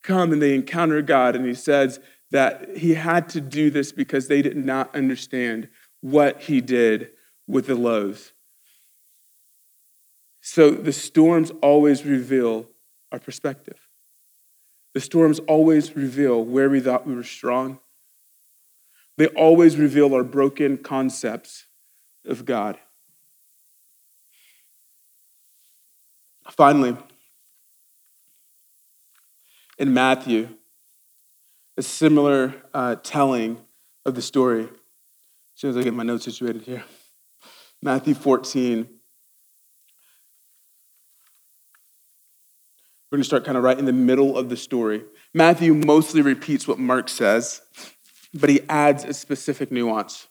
come 0.03 0.33
and 0.33 0.41
they 0.41 0.55
encounter 0.55 1.03
God, 1.03 1.37
and 1.37 1.47
he 1.47 1.55
says 1.55 2.01
that 2.31 2.77
he 2.77 2.95
had 2.95 3.29
to 3.31 3.41
do 3.41 3.71
this 3.71 3.93
because 3.93 4.29
they 4.29 4.43
did 4.43 4.57
not 4.57 4.95
understand 4.95 5.69
what 6.01 6.43
he 6.43 6.61
did 6.61 7.11
with 7.47 7.67
the 7.67 7.75
loaves. 7.75 8.33
So 10.41 10.71
the 10.71 10.93
storms 10.93 11.53
always 11.63 12.05
reveal 12.05 12.67
our 13.13 13.19
perspective. 13.19 13.79
The 14.95 15.01
storms 15.01 15.39
always 15.41 15.95
reveal 15.95 16.45
where 16.45 16.69
we 16.69 16.81
thought 16.81 17.07
we 17.07 17.15
were 17.15 17.23
strong. 17.23 17.79
They 19.17 19.27
always 19.29 19.77
reveal 19.77 20.15
our 20.15 20.25
broken 20.25 20.79
concepts 20.79 21.67
of 22.25 22.45
God. 22.45 22.79
Finally, 26.51 26.97
in 29.79 29.95
Matthew, 29.95 30.49
a 31.77 31.83
similar 31.83 32.55
uh, 32.75 32.97
telling 32.97 33.59
of 34.05 34.15
the 34.15 34.23
story. 34.23 34.65
As 34.65 34.71
soon 35.55 35.71
as 35.71 35.77
I 35.77 35.83
get 35.83 35.95
my 35.95 36.03
notes 36.03 36.25
situated 36.25 36.63
here. 36.63 36.85
Matthew 37.83 38.15
14. 38.15 39.00
We're 43.11 43.17
going 43.17 43.23
to 43.23 43.27
start 43.27 43.45
kind 43.45 43.59
of 43.59 43.65
right 43.65 43.79
in 43.79 43.87
the 43.87 43.93
middle 43.93 44.39
of 44.39 44.49
the 44.49 44.57
story. 44.57 45.03
Matthew 45.35 45.75
mostly 45.75 46.23
repeats 46.23 46.69
what 46.69 46.79
Mark 46.79 47.09
says, 47.09 47.61
but 48.33 48.49
he 48.49 48.61
adds 48.69 49.05
a 49.05 49.13
specific 49.13 49.73
nuance. 49.73 50.29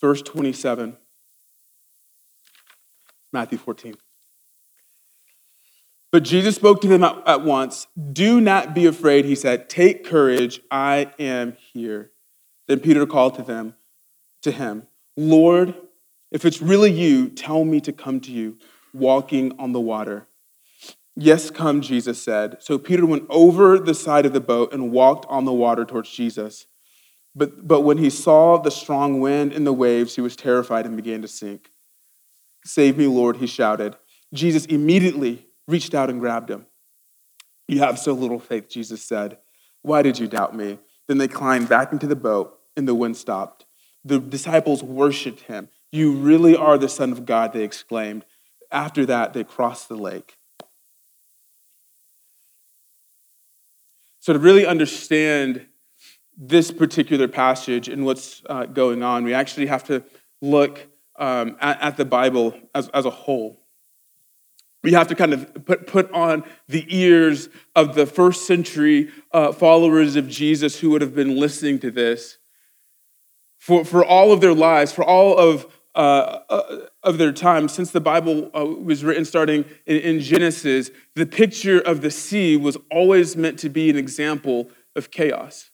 Verse 0.00 0.22
27, 0.22 0.96
Matthew 3.32 3.58
14. 3.58 3.96
But 6.12 6.22
Jesus 6.22 6.54
spoke 6.54 6.80
to 6.82 6.88
them 6.88 7.02
at 7.02 7.42
once. 7.42 7.88
Do 8.12 8.40
not 8.40 8.74
be 8.74 8.86
afraid, 8.86 9.24
he 9.24 9.34
said. 9.34 9.68
Take 9.68 10.04
courage, 10.04 10.60
I 10.70 11.12
am 11.18 11.56
here. 11.72 12.12
Then 12.68 12.78
Peter 12.78 13.06
called 13.06 13.34
to 13.36 13.42
them, 13.42 13.74
to 14.42 14.52
him, 14.52 14.86
Lord, 15.16 15.74
if 16.36 16.44
it's 16.44 16.60
really 16.60 16.92
you, 16.92 17.30
tell 17.30 17.64
me 17.64 17.80
to 17.80 17.94
come 17.94 18.20
to 18.20 18.30
you, 18.30 18.58
walking 18.92 19.58
on 19.58 19.72
the 19.72 19.80
water. 19.80 20.28
Yes, 21.16 21.50
come, 21.50 21.80
Jesus 21.80 22.22
said. 22.22 22.58
So 22.60 22.76
Peter 22.76 23.06
went 23.06 23.24
over 23.30 23.78
the 23.78 23.94
side 23.94 24.26
of 24.26 24.34
the 24.34 24.40
boat 24.40 24.74
and 24.74 24.92
walked 24.92 25.24
on 25.30 25.46
the 25.46 25.54
water 25.54 25.86
towards 25.86 26.10
Jesus. 26.10 26.66
But, 27.34 27.66
but 27.66 27.80
when 27.80 27.96
he 27.96 28.10
saw 28.10 28.58
the 28.58 28.70
strong 28.70 29.18
wind 29.18 29.54
and 29.54 29.66
the 29.66 29.72
waves, 29.72 30.14
he 30.14 30.20
was 30.20 30.36
terrified 30.36 30.84
and 30.84 30.94
began 30.94 31.22
to 31.22 31.28
sink. 31.28 31.70
Save 32.66 32.98
me, 32.98 33.06
Lord, 33.06 33.38
he 33.38 33.46
shouted. 33.46 33.96
Jesus 34.34 34.66
immediately 34.66 35.46
reached 35.66 35.94
out 35.94 36.10
and 36.10 36.20
grabbed 36.20 36.50
him. 36.50 36.66
You 37.66 37.78
have 37.78 37.98
so 37.98 38.12
little 38.12 38.40
faith, 38.40 38.68
Jesus 38.68 39.00
said. 39.00 39.38
Why 39.80 40.02
did 40.02 40.18
you 40.18 40.28
doubt 40.28 40.54
me? 40.54 40.80
Then 41.08 41.16
they 41.16 41.28
climbed 41.28 41.70
back 41.70 41.92
into 41.92 42.06
the 42.06 42.14
boat, 42.14 42.58
and 42.76 42.86
the 42.86 42.94
wind 42.94 43.16
stopped. 43.16 43.64
The 44.04 44.18
disciples 44.18 44.82
worshiped 44.82 45.40
him. 45.40 45.70
You 45.92 46.12
really 46.12 46.56
are 46.56 46.78
the 46.78 46.88
Son 46.88 47.12
of 47.12 47.24
God, 47.24 47.52
they 47.52 47.62
exclaimed. 47.62 48.24
After 48.70 49.06
that, 49.06 49.32
they 49.32 49.44
crossed 49.44 49.88
the 49.88 49.96
lake. 49.96 50.36
So, 54.20 54.32
to 54.32 54.38
really 54.38 54.66
understand 54.66 55.66
this 56.36 56.70
particular 56.70 57.28
passage 57.28 57.88
and 57.88 58.04
what's 58.04 58.42
uh, 58.46 58.66
going 58.66 59.02
on, 59.02 59.24
we 59.24 59.32
actually 59.32 59.66
have 59.66 59.84
to 59.84 60.02
look 60.42 60.86
um, 61.18 61.56
at, 61.60 61.80
at, 61.80 61.96
the 61.96 62.04
Bible 62.04 62.58
as, 62.74 62.88
as 62.88 63.04
a 63.04 63.10
whole. 63.10 63.62
We 64.82 64.92
have 64.92 65.08
to 65.08 65.14
kind 65.14 65.32
of 65.32 65.64
put, 65.64 65.86
put 65.86 66.10
on 66.12 66.44
the 66.68 66.84
ears 66.88 67.48
of 67.74 67.94
the 67.94 68.06
first 68.06 68.46
century 68.46 69.10
uh, 69.32 69.52
followers 69.52 70.16
of 70.16 70.28
Jesus 70.28 70.80
who 70.80 70.90
would 70.90 71.00
have 71.00 71.14
been 71.14 71.38
listening 71.38 71.78
to 71.80 71.90
this. 71.90 72.38
For, 73.58 73.84
for 73.84 74.04
all 74.04 74.32
of 74.32 74.40
their 74.40 74.54
lives, 74.54 74.92
for 74.92 75.02
all 75.02 75.38
of, 75.38 75.66
uh, 75.96 76.42
uh, 76.50 76.76
of 77.02 77.16
their 77.16 77.32
time, 77.32 77.68
since 77.68 77.90
the 77.90 78.02
Bible 78.02 78.50
uh, 78.54 78.66
was 78.66 79.02
written 79.02 79.24
starting 79.24 79.64
in, 79.86 79.96
in 79.96 80.20
Genesis, 80.20 80.90
the 81.14 81.24
picture 81.24 81.80
of 81.80 82.02
the 82.02 82.10
sea 82.10 82.54
was 82.54 82.76
always 82.90 83.34
meant 83.34 83.58
to 83.60 83.70
be 83.70 83.88
an 83.88 83.96
example 83.96 84.68
of 84.94 85.10
chaos. 85.10 85.70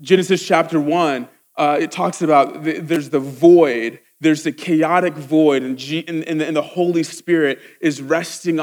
Genesis 0.00 0.42
chapter 0.42 0.80
1, 0.80 1.28
uh, 1.58 1.76
it 1.78 1.92
talks 1.92 2.22
about 2.22 2.64
the, 2.64 2.80
there's 2.80 3.10
the 3.10 3.20
void, 3.20 4.00
there's 4.22 4.42
the 4.42 4.52
chaotic 4.52 5.12
void, 5.12 5.62
and, 5.62 5.76
G, 5.76 6.02
and, 6.08 6.24
and, 6.24 6.40
the, 6.40 6.46
and, 6.46 6.56
the, 6.56 6.62
Holy 6.62 7.02
Spirit 7.02 7.60
is 7.82 8.00
resting 8.00 8.58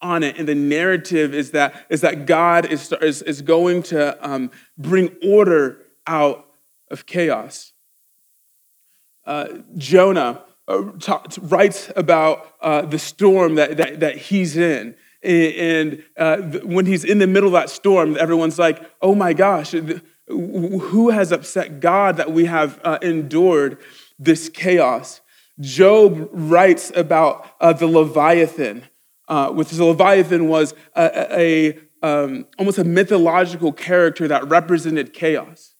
on 0.00 0.22
it. 0.22 0.38
And 0.38 0.48
the 0.48 0.54
narrative 0.54 1.34
is 1.34 1.50
that, 1.50 1.84
is 1.90 2.00
that 2.00 2.24
God 2.24 2.64
is, 2.64 2.90
is, 3.02 3.20
is 3.20 3.42
going 3.42 3.82
to 3.84 4.16
um, 4.26 4.50
bring 4.78 5.14
order 5.22 5.82
out 6.06 6.46
of 6.90 7.04
chaos. 7.04 7.73
Uh, 9.26 9.48
Jonah 9.76 10.42
uh, 10.68 10.82
writes 11.40 11.90
about 11.96 12.54
uh, 12.60 12.82
the 12.82 12.98
storm 12.98 13.54
that, 13.56 13.76
that, 13.76 14.00
that 14.00 14.16
he's 14.16 14.56
in. 14.56 14.94
And 15.22 16.02
uh, 16.18 16.36
when 16.64 16.84
he's 16.84 17.04
in 17.04 17.18
the 17.18 17.26
middle 17.26 17.48
of 17.48 17.54
that 17.54 17.70
storm, 17.70 18.16
everyone's 18.18 18.58
like, 18.58 18.82
oh 19.00 19.14
my 19.14 19.32
gosh, 19.32 19.74
who 20.28 21.10
has 21.10 21.32
upset 21.32 21.80
God 21.80 22.18
that 22.18 22.32
we 22.32 22.44
have 22.44 22.78
uh, 22.84 22.98
endured 23.00 23.78
this 24.18 24.50
chaos? 24.50 25.22
Job 25.60 26.28
writes 26.30 26.92
about 26.94 27.46
uh, 27.60 27.72
the 27.72 27.86
Leviathan, 27.86 28.84
which 29.52 29.70
the 29.70 29.84
Leviathan 29.84 30.48
was 30.48 30.74
a, 30.94 31.26
a 31.38 31.78
um, 32.04 32.46
almost 32.58 32.76
a 32.76 32.84
mythological 32.84 33.72
character 33.72 34.28
that 34.28 34.46
represented 34.46 35.14
chaos. 35.14 35.73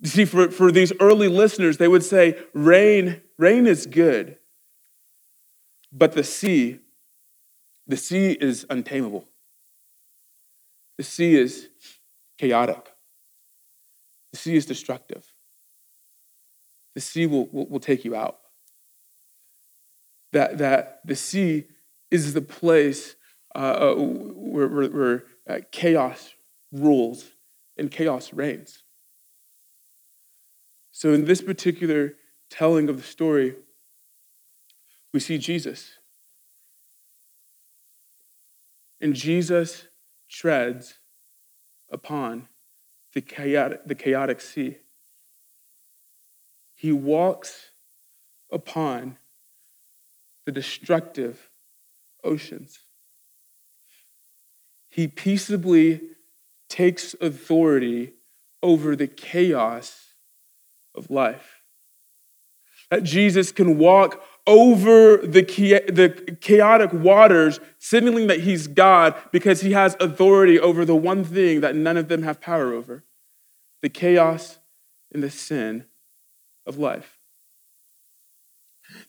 You 0.00 0.08
see, 0.08 0.24
for, 0.24 0.50
for 0.50 0.70
these 0.70 0.92
early 1.00 1.28
listeners, 1.28 1.78
they 1.78 1.88
would 1.88 2.04
say, 2.04 2.38
rain, 2.52 3.20
rain 3.38 3.66
is 3.66 3.86
good, 3.86 4.38
but 5.92 6.12
the 6.12 6.24
sea, 6.24 6.80
the 7.86 7.96
sea 7.96 8.32
is 8.32 8.66
untamable. 8.68 9.26
The 10.98 11.04
sea 11.04 11.36
is 11.36 11.68
chaotic. 12.38 12.92
The 14.32 14.38
sea 14.38 14.56
is 14.56 14.66
destructive. 14.66 15.32
The 16.94 17.00
sea 17.00 17.26
will, 17.26 17.46
will, 17.46 17.66
will 17.66 17.80
take 17.80 18.04
you 18.04 18.14
out. 18.14 18.38
That, 20.32 20.58
that 20.58 21.00
the 21.06 21.16
sea 21.16 21.64
is 22.10 22.34
the 22.34 22.42
place 22.42 23.16
uh, 23.54 23.92
uh 23.92 23.94
where, 23.94 24.68
where, 24.68 24.90
where 24.90 25.24
uh, 25.48 25.60
chaos 25.72 26.34
rules 26.70 27.30
and 27.78 27.90
chaos 27.90 28.34
reigns. 28.34 28.82
So, 30.98 31.12
in 31.12 31.26
this 31.26 31.40
particular 31.40 32.14
telling 32.50 32.88
of 32.88 32.96
the 32.96 33.04
story, 33.04 33.54
we 35.12 35.20
see 35.20 35.38
Jesus. 35.38 35.92
And 39.00 39.14
Jesus 39.14 39.86
treads 40.28 40.94
upon 41.88 42.48
the 43.14 43.20
chaotic, 43.20 43.86
the 43.86 43.94
chaotic 43.94 44.40
sea. 44.40 44.78
He 46.74 46.90
walks 46.90 47.70
upon 48.50 49.18
the 50.46 50.50
destructive 50.50 51.48
oceans. 52.24 52.80
He 54.88 55.06
peaceably 55.06 56.00
takes 56.68 57.14
authority 57.20 58.14
over 58.64 58.96
the 58.96 59.06
chaos 59.06 60.07
of 60.98 61.10
life. 61.10 61.62
That 62.90 63.04
Jesus 63.04 63.52
can 63.52 63.78
walk 63.78 64.22
over 64.46 65.18
the, 65.18 65.42
the 65.42 66.36
chaotic 66.40 66.92
waters, 66.92 67.60
signaling 67.78 68.26
that 68.28 68.40
he's 68.40 68.66
God 68.66 69.14
because 69.30 69.60
he 69.60 69.72
has 69.72 69.96
authority 70.00 70.58
over 70.58 70.84
the 70.84 70.96
one 70.96 71.24
thing 71.24 71.60
that 71.60 71.74
none 71.74 71.96
of 71.96 72.08
them 72.08 72.22
have 72.22 72.40
power 72.40 72.72
over 72.72 73.04
the 73.80 73.88
chaos 73.88 74.58
and 75.12 75.22
the 75.22 75.30
sin 75.30 75.84
of 76.66 76.78
life. 76.78 77.18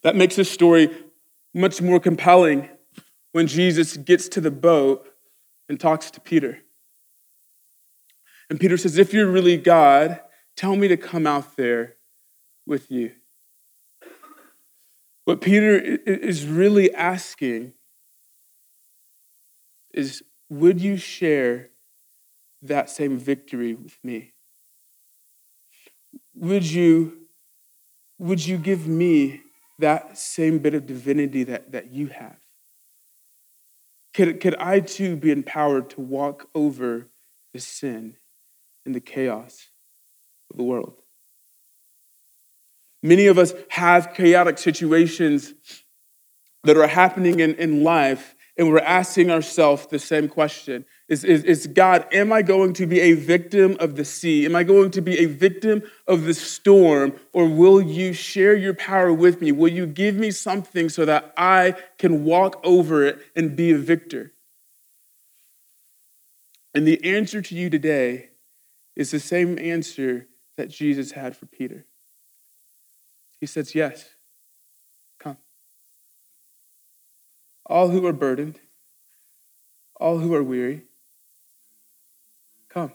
That 0.03 0.15
makes 0.15 0.35
this 0.35 0.51
story 0.51 0.89
much 1.53 1.81
more 1.81 1.99
compelling 1.99 2.69
when 3.31 3.47
Jesus 3.47 3.97
gets 3.97 4.27
to 4.29 4.41
the 4.41 4.51
boat 4.51 5.07
and 5.67 5.79
talks 5.79 6.11
to 6.11 6.19
Peter. 6.19 6.59
And 8.49 8.59
Peter 8.59 8.77
says, 8.77 8.97
If 8.97 9.13
you're 9.13 9.31
really 9.31 9.57
God, 9.57 10.19
tell 10.59 10.75
me 10.75 10.89
to 10.89 10.97
come 10.97 11.25
out 11.25 11.55
there 11.55 11.95
with 12.67 12.91
you. 12.91 13.13
What 15.23 15.39
Peter 15.39 15.79
is 15.79 16.45
really 16.45 16.93
asking 16.93 17.71
is 19.93 20.21
Would 20.49 20.81
you 20.81 20.97
share 20.97 21.69
that 22.61 22.89
same 22.89 23.17
victory 23.17 23.73
with 23.73 23.97
me? 24.03 24.33
Would 26.35 26.69
you, 26.69 27.27
would 28.17 28.45
you 28.45 28.57
give 28.57 28.85
me 28.85 29.41
that 29.77 30.17
same 30.17 30.59
bit 30.59 30.73
of 30.73 30.85
divinity 30.85 31.43
that, 31.45 31.71
that 31.71 31.93
you 31.93 32.07
have? 32.07 32.35
Could, 34.13 34.41
could 34.41 34.55
I 34.55 34.81
too 34.81 35.15
be 35.15 35.31
empowered 35.31 35.89
to 35.91 36.01
walk 36.01 36.49
over 36.53 37.07
the 37.53 37.61
sin 37.61 38.17
and 38.85 38.93
the 38.93 38.99
chaos 38.99 39.68
of 40.49 40.57
the 40.57 40.63
world? 40.63 40.93
Many 43.01 43.27
of 43.27 43.37
us 43.37 43.53
have 43.69 44.13
chaotic 44.13 44.57
situations 44.57 45.53
that 46.63 46.77
are 46.77 46.87
happening 46.87 47.39
in, 47.39 47.55
in 47.55 47.83
life, 47.83 48.35
and 48.57 48.69
we're 48.69 48.79
asking 48.79 49.31
ourselves 49.31 49.87
the 49.87 49.99
same 49.99 50.27
question 50.27 50.85
is, 51.09 51.23
is, 51.23 51.43
is 51.43 51.65
God, 51.65 52.05
am 52.13 52.31
I 52.31 52.43
going 52.43 52.73
to 52.73 52.85
be 52.85 52.99
a 52.99 53.13
victim 53.13 53.75
of 53.79 53.95
the 53.95 54.05
sea? 54.05 54.45
Am 54.45 54.55
I 54.55 54.63
going 54.63 54.91
to 54.91 55.01
be 55.01 55.17
a 55.17 55.25
victim 55.25 55.81
of 56.07 56.25
the 56.25 56.35
storm? 56.35 57.13
Or 57.33 57.47
will 57.47 57.81
you 57.81 58.13
share 58.13 58.55
your 58.55 58.75
power 58.75 59.11
with 59.11 59.41
me? 59.41 59.51
Will 59.51 59.71
you 59.71 59.87
give 59.87 60.15
me 60.15 60.29
something 60.29 60.87
so 60.87 61.05
that 61.05 61.33
I 61.35 61.75
can 61.97 62.23
walk 62.23 62.61
over 62.63 63.03
it 63.03 63.19
and 63.35 63.55
be 63.55 63.71
a 63.71 63.77
victor? 63.77 64.33
And 66.75 66.87
the 66.87 67.03
answer 67.03 67.41
to 67.41 67.55
you 67.55 67.71
today 67.71 68.29
is 68.95 69.09
the 69.09 69.19
same 69.19 69.57
answer 69.57 70.27
that 70.59 70.69
Jesus 70.69 71.13
had 71.13 71.37
for 71.37 71.45
Peter. 71.45 71.85
He 73.39 73.45
says, 73.45 73.73
Yes, 73.73 74.09
come. 75.17 75.37
All 77.65 77.87
who 77.87 78.05
are 78.05 78.11
burdened, 78.11 78.59
all 80.01 80.17
who 80.17 80.35
are 80.35 80.43
weary, 80.43 80.83
come. 82.67 82.91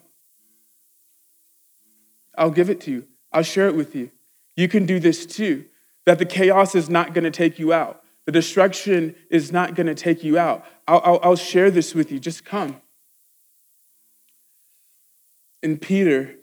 I'll 2.37 2.50
give 2.50 2.68
it 2.68 2.83
to 2.83 2.90
you. 2.90 3.07
I'll 3.33 3.42
share 3.42 3.68
it 3.68 3.74
with 3.74 3.94
you. 3.94 4.11
You 4.57 4.68
can 4.68 4.85
do 4.85 5.00
this 5.00 5.24
too. 5.24 5.64
That 6.05 6.18
the 6.18 6.27
chaos 6.27 6.74
is 6.74 6.90
not 6.90 7.14
going 7.14 7.24
to 7.24 7.31
take 7.31 7.59
you 7.59 7.72
out. 7.72 8.03
The 8.27 8.33
destruction 8.33 9.14
is 9.31 9.53
not 9.53 9.74
going 9.74 9.87
to 9.87 9.94
take 9.94 10.22
you 10.22 10.37
out. 10.37 10.66
I'll, 10.87 11.00
I'll, 11.03 11.20
I'll, 11.22 11.37
share 11.37 11.70
this 11.70 11.94
with 11.94 12.12
you. 12.12 12.20
Just 12.20 12.44
come. 12.44 12.83
And 15.62 15.81
Peter, 15.81 16.37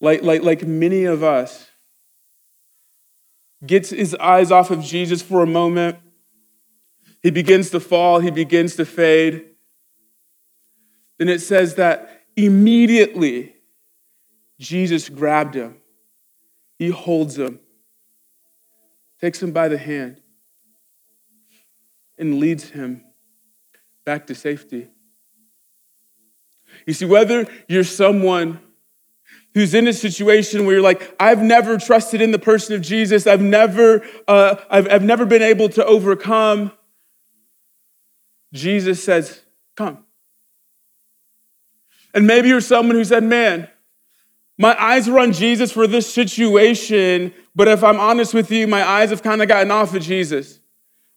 like, 0.00 0.22
like, 0.22 0.42
like 0.42 0.66
many 0.66 1.04
of 1.04 1.22
us, 1.22 1.70
gets 3.64 3.90
his 3.90 4.14
eyes 4.16 4.50
off 4.50 4.70
of 4.70 4.82
Jesus 4.82 5.22
for 5.22 5.42
a 5.42 5.46
moment. 5.46 5.98
He 7.22 7.30
begins 7.30 7.70
to 7.70 7.80
fall, 7.80 8.20
he 8.20 8.30
begins 8.30 8.76
to 8.76 8.84
fade. 8.84 9.44
Then 11.18 11.28
it 11.28 11.40
says 11.40 11.76
that 11.76 12.24
immediately 12.36 13.54
Jesus 14.58 15.08
grabbed 15.08 15.54
him. 15.54 15.76
He 16.78 16.90
holds 16.90 17.38
him, 17.38 17.58
takes 19.20 19.42
him 19.42 19.52
by 19.52 19.68
the 19.68 19.78
hand, 19.78 20.20
and 22.18 22.38
leads 22.38 22.70
him 22.70 23.02
back 24.04 24.26
to 24.26 24.34
safety. 24.34 24.88
You 26.86 26.92
see, 26.92 27.06
whether 27.06 27.46
you're 27.66 27.84
someone 27.84 28.60
who's 29.56 29.72
in 29.72 29.88
a 29.88 29.92
situation 29.94 30.66
where 30.66 30.74
you're 30.74 30.82
like, 30.82 31.16
I've 31.18 31.42
never 31.42 31.78
trusted 31.78 32.20
in 32.20 32.30
the 32.30 32.38
person 32.38 32.74
of 32.74 32.82
Jesus, 32.82 33.26
I've 33.26 33.40
never, 33.40 34.06
uh, 34.28 34.56
I've, 34.68 34.86
I've 34.92 35.02
never 35.02 35.24
been 35.24 35.40
able 35.40 35.70
to 35.70 35.84
overcome, 35.86 36.72
Jesus 38.52 39.02
says, 39.02 39.40
Come. 39.74 40.04
And 42.12 42.26
maybe 42.26 42.48
you're 42.48 42.60
someone 42.60 42.96
who 42.96 43.04
said, 43.04 43.24
Man, 43.24 43.66
my 44.58 44.78
eyes 44.78 45.08
were 45.08 45.20
on 45.20 45.32
Jesus 45.32 45.72
for 45.72 45.86
this 45.86 46.12
situation, 46.12 47.32
but 47.54 47.66
if 47.66 47.82
I'm 47.82 47.98
honest 47.98 48.34
with 48.34 48.50
you, 48.50 48.66
my 48.66 48.86
eyes 48.86 49.08
have 49.08 49.22
kind 49.22 49.40
of 49.40 49.48
gotten 49.48 49.70
off 49.70 49.94
of 49.94 50.02
Jesus. 50.02 50.60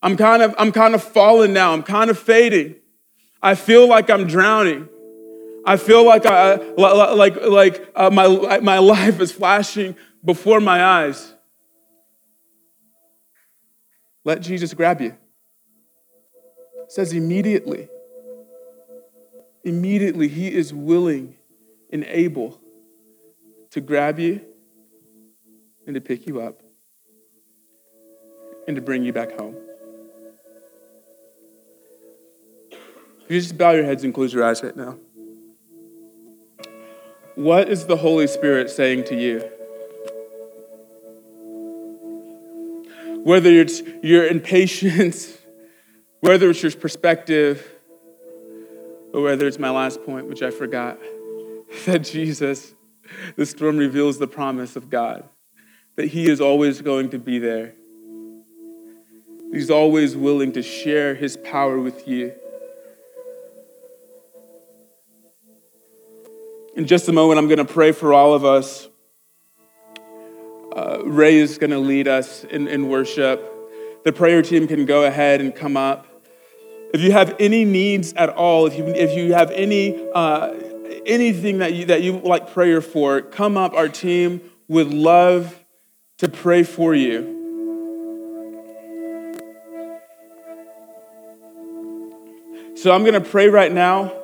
I'm 0.01 0.15
kind 0.15 0.41
of, 0.41 0.55
I'm 0.57 0.71
kind 0.71 0.95
of 0.95 1.03
falling 1.03 1.51
now. 1.51 1.73
I'm 1.73 1.83
kind 1.83 2.09
of 2.09 2.17
fading. 2.17 2.77
I 3.41 3.55
feel 3.55 3.85
like 3.85 4.09
I'm 4.09 4.27
drowning. 4.27 4.87
I 5.69 5.77
feel 5.77 6.03
like, 6.03 6.25
I, 6.25 6.55
like, 6.55 7.35
like 7.45 7.91
uh, 7.95 8.09
my, 8.09 8.59
my 8.59 8.79
life 8.79 9.19
is 9.19 9.31
flashing 9.31 9.95
before 10.25 10.59
my 10.59 10.83
eyes. 10.83 11.31
Let 14.23 14.41
Jesus 14.41 14.73
grab 14.73 14.99
you. 14.99 15.09
It 15.09 16.91
says 16.91 17.13
immediately. 17.13 17.87
Immediately, 19.63 20.27
he 20.27 20.51
is 20.51 20.73
willing 20.73 21.35
and 21.93 22.03
able 22.05 22.59
to 23.69 23.79
grab 23.79 24.17
you 24.17 24.41
and 25.85 25.93
to 25.93 26.01
pick 26.01 26.25
you 26.25 26.41
up 26.41 26.63
and 28.65 28.75
to 28.75 28.81
bring 28.81 29.03
you 29.03 29.13
back 29.13 29.37
home. 29.37 29.55
You 33.27 33.39
just 33.39 33.55
bow 33.55 33.73
your 33.73 33.83
heads 33.83 34.03
and 34.03 34.11
close 34.11 34.33
your 34.33 34.43
eyes 34.43 34.63
right 34.63 34.75
now. 34.75 34.97
What 37.39 37.69
is 37.69 37.85
the 37.85 37.95
Holy 37.95 38.27
Spirit 38.27 38.69
saying 38.69 39.05
to 39.05 39.15
you? 39.15 39.39
Whether 43.23 43.51
it's 43.51 43.81
your 44.03 44.27
impatience, 44.27 45.37
whether 46.19 46.49
it's 46.49 46.61
your 46.61 46.73
perspective, 46.73 47.65
or 49.13 49.21
whether 49.21 49.47
it's 49.47 49.57
my 49.57 49.69
last 49.69 50.03
point, 50.03 50.27
which 50.27 50.41
I 50.41 50.51
forgot, 50.51 50.99
that 51.85 51.99
Jesus, 51.99 52.75
the 53.37 53.45
storm 53.45 53.77
reveals 53.77 54.19
the 54.19 54.27
promise 54.27 54.75
of 54.75 54.89
God, 54.89 55.23
that 55.95 56.07
He 56.07 56.29
is 56.29 56.41
always 56.41 56.81
going 56.81 57.09
to 57.11 57.19
be 57.19 57.39
there. 57.39 57.73
He's 59.53 59.69
always 59.69 60.17
willing 60.17 60.51
to 60.51 60.61
share 60.61 61.15
His 61.15 61.37
power 61.37 61.79
with 61.79 62.05
you. 62.05 62.33
In 66.75 66.85
just 66.85 67.07
a 67.07 67.11
moment, 67.11 67.39
I'm 67.39 67.47
going 67.47 67.57
to 67.57 67.65
pray 67.65 67.91
for 67.91 68.13
all 68.13 68.33
of 68.33 68.45
us. 68.45 68.87
Uh, 70.75 70.99
Ray 71.03 71.37
is 71.37 71.57
going 71.57 71.71
to 71.71 71.79
lead 71.79 72.07
us 72.07 72.43
in, 72.43 72.67
in 72.67 72.89
worship. 72.89 73.43
The 74.05 74.13
prayer 74.13 74.41
team 74.41 74.67
can 74.67 74.85
go 74.85 75.03
ahead 75.03 75.41
and 75.41 75.53
come 75.53 75.75
up. 75.75 76.05
If 76.93 77.01
you 77.01 77.11
have 77.11 77.35
any 77.39 77.65
needs 77.65 78.13
at 78.13 78.29
all, 78.29 78.67
if 78.67 78.77
you, 78.77 78.85
if 78.85 79.17
you 79.17 79.33
have 79.33 79.51
any, 79.51 80.07
uh, 80.13 80.53
anything 81.05 81.57
that 81.59 81.73
you, 81.73 81.85
that 81.85 82.03
you 82.03 82.19
like 82.19 82.53
prayer 82.53 82.81
for, 82.81 83.21
come 83.21 83.57
up. 83.57 83.73
Our 83.73 83.89
team 83.89 84.41
would 84.67 84.93
love 84.93 85.63
to 86.19 86.29
pray 86.29 86.63
for 86.63 86.93
you. 86.93 87.35
So 92.75 92.93
I'm 92.93 93.01
going 93.01 93.21
to 93.21 93.21
pray 93.21 93.49
right 93.49 93.71
now. 93.71 94.18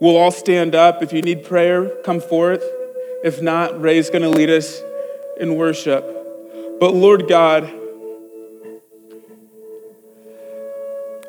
We'll 0.00 0.16
all 0.16 0.30
stand 0.30 0.74
up. 0.74 1.02
If 1.02 1.12
you 1.12 1.22
need 1.22 1.44
prayer, 1.44 1.88
come 2.04 2.20
forth. 2.20 2.62
If 3.24 3.42
not, 3.42 3.80
Ray's 3.80 4.10
going 4.10 4.22
to 4.22 4.28
lead 4.28 4.48
us 4.48 4.80
in 5.40 5.56
worship. 5.56 6.04
But 6.78 6.94
Lord 6.94 7.28
God, 7.28 7.64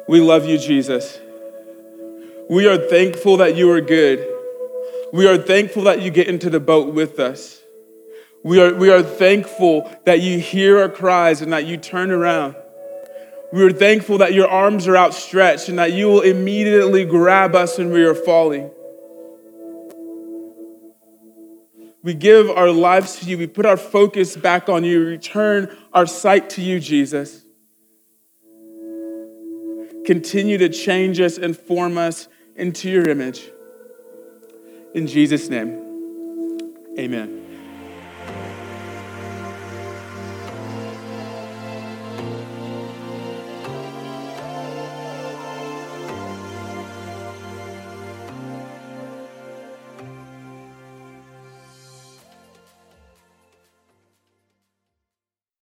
we 0.07 0.21
love 0.21 0.45
you, 0.45 0.57
Jesus. 0.59 1.19
We 2.49 2.67
are 2.67 2.77
thankful 2.77 3.37
that 3.37 3.55
you 3.55 3.71
are 3.71 3.81
good. 3.81 4.27
We 5.11 5.27
are 5.27 5.37
thankful 5.37 5.83
that 5.83 6.01
you 6.01 6.11
get 6.11 6.27
into 6.27 6.49
the 6.49 6.59
boat 6.59 6.93
with 6.93 7.19
us. 7.19 7.61
We 8.43 8.61
are, 8.61 8.73
we 8.73 8.91
are 8.91 9.01
thankful 9.01 9.91
that 10.05 10.21
you 10.21 10.39
hear 10.39 10.79
our 10.79 10.89
cries 10.89 11.41
and 11.41 11.51
that 11.53 11.65
you 11.65 11.77
turn 11.77 12.11
around. 12.11 12.55
We 13.51 13.63
are 13.63 13.71
thankful 13.71 14.19
that 14.19 14.33
your 14.33 14.47
arms 14.47 14.87
are 14.87 14.95
outstretched 14.95 15.69
and 15.69 15.79
that 15.79 15.93
you 15.93 16.07
will 16.07 16.21
immediately 16.21 17.03
grab 17.03 17.55
us 17.55 17.77
when 17.77 17.91
we 17.91 18.03
are 18.03 18.13
falling. 18.13 18.69
We 22.03 22.13
give 22.13 22.49
our 22.49 22.71
lives 22.71 23.19
to 23.19 23.25
you. 23.25 23.37
We 23.37 23.47
put 23.47 23.65
our 23.65 23.75
focus 23.77 24.37
back 24.37 24.69
on 24.69 24.83
you. 24.83 24.99
We 24.99 25.05
return 25.05 25.75
our 25.93 26.05
sight 26.05 26.49
to 26.51 26.61
you, 26.61 26.79
Jesus. 26.79 27.43
Continue 30.05 30.57
to 30.59 30.69
change 30.69 31.19
us 31.19 31.37
and 31.37 31.57
form 31.57 31.97
us 31.97 32.27
into 32.55 32.89
your 32.89 33.09
image. 33.09 33.51
In 34.93 35.07
Jesus' 35.07 35.49
name, 35.49 36.61
amen. 36.97 37.38